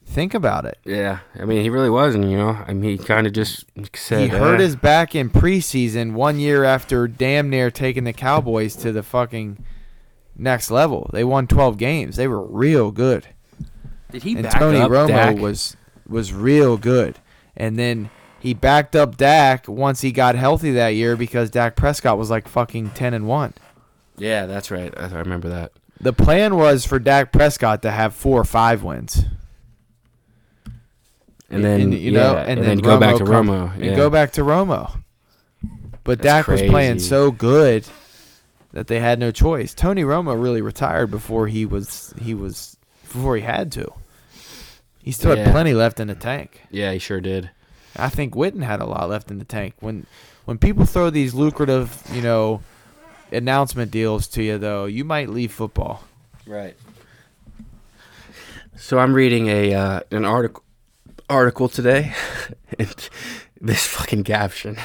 [0.05, 0.77] Think about it.
[0.83, 1.19] yeah.
[1.39, 2.25] I mean, he really wasn't.
[2.25, 5.29] You know, I mean, he kind of just said he hurt "Eh." his back in
[5.29, 9.63] preseason one year after damn near taking the Cowboys to the fucking
[10.35, 11.09] next level.
[11.13, 12.17] They won 12 games.
[12.17, 13.27] They were real good.
[14.11, 15.37] Did he and back Tony up Romo Dak?
[15.37, 15.75] was
[16.07, 17.17] was real good.
[17.55, 18.09] And then
[18.39, 22.47] he backed up Dak once he got healthy that year because Dak Prescott was like
[22.47, 23.53] fucking 10 and 1.
[24.17, 24.93] Yeah, that's right.
[24.97, 25.71] I remember that.
[25.99, 29.25] The plan was for Dak Prescott to have 4 or 5 wins.
[31.51, 33.73] And then you know, yeah, and, then, then, go back to come- Romo.
[33.79, 35.01] and go back to Romo.
[36.03, 37.85] But That's Dak was playing so good
[38.71, 39.73] that they had no choice.
[39.73, 43.93] Tony Romo really retired before he was he was before he had to.
[45.03, 46.61] He still had plenty left in the tank.
[46.69, 47.49] Yeah, he sure did.
[47.95, 49.75] I think Witten had a lot left in the tank.
[49.79, 50.05] When
[50.45, 52.61] when people throw these lucrative, you know,
[53.31, 56.03] announcement deals to you though, you might leave football.
[56.45, 56.75] Right.
[58.75, 60.63] So I'm reading a uh, an article
[61.29, 62.13] article today,
[62.79, 63.09] and
[63.59, 64.77] this fucking caption.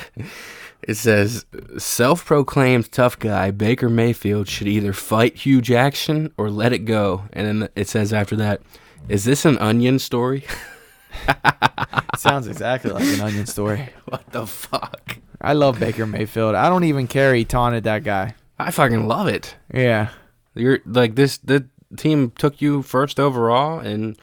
[0.82, 1.46] It says,
[1.78, 7.62] "Self-proclaimed tough guy Baker Mayfield should either fight Hue Jackson or let it go." And
[7.62, 8.60] then it says after that,
[9.08, 10.44] "Is this an Onion story?"
[12.16, 13.88] Sounds exactly like an onion story.
[14.06, 15.18] what the fuck?
[15.40, 16.54] I love Baker Mayfield.
[16.54, 18.34] I don't even care he taunted that guy.
[18.58, 19.54] I fucking love it.
[19.72, 20.08] Yeah.
[20.54, 21.38] You're like this.
[21.38, 21.66] The
[21.96, 24.18] team took you first overall, and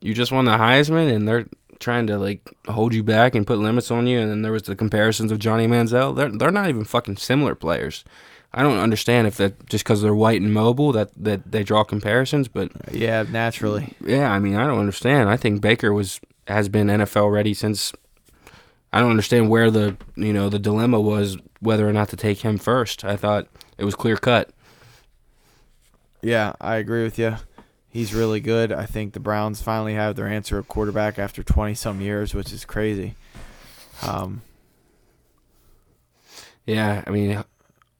[0.00, 1.46] you just won the Heisman, and they're
[1.78, 4.18] trying to like hold you back and put limits on you.
[4.18, 6.16] And then there was the comparisons of Johnny Manziel.
[6.16, 8.04] They're they're not even fucking similar players.
[8.56, 11.84] I don't understand if that just because they're white and mobile that that they draw
[11.84, 12.48] comparisons.
[12.48, 13.92] But Yeah, naturally.
[14.04, 15.28] yeah, I mean I don't understand.
[15.28, 17.92] I think Baker was has been NFL ready since
[18.92, 22.38] I don't understand where the you know the dilemma was whether or not to take
[22.40, 23.04] him first.
[23.04, 23.46] I thought
[23.78, 24.50] it was clear cut.
[26.22, 27.36] Yeah, I agree with you.
[27.88, 28.72] He's really good.
[28.72, 32.52] I think the Browns finally have their answer at quarterback after 20 some years, which
[32.52, 33.14] is crazy.
[34.02, 34.42] Um,
[36.66, 37.42] Yeah, I mean,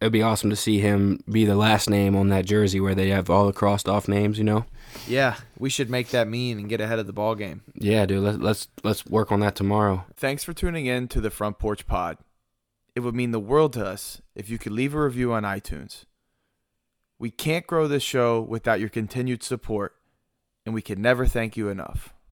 [0.01, 3.09] it'd be awesome to see him be the last name on that jersey where they
[3.09, 4.39] have all the crossed off names.
[4.39, 4.67] You know?
[5.07, 7.63] yeah, we should make that mean and get ahead of the ball game.
[7.75, 8.23] Yeah, dude.
[8.23, 10.05] Let's let's let's work on that tomorrow.
[10.15, 12.19] Thanks for tuning in to the Front Porch Pod.
[12.95, 16.05] It would mean the world to us if you could leave a review on iTunes.
[17.19, 19.95] We can't grow this show without your continued support,
[20.65, 22.13] and we can never thank you enough.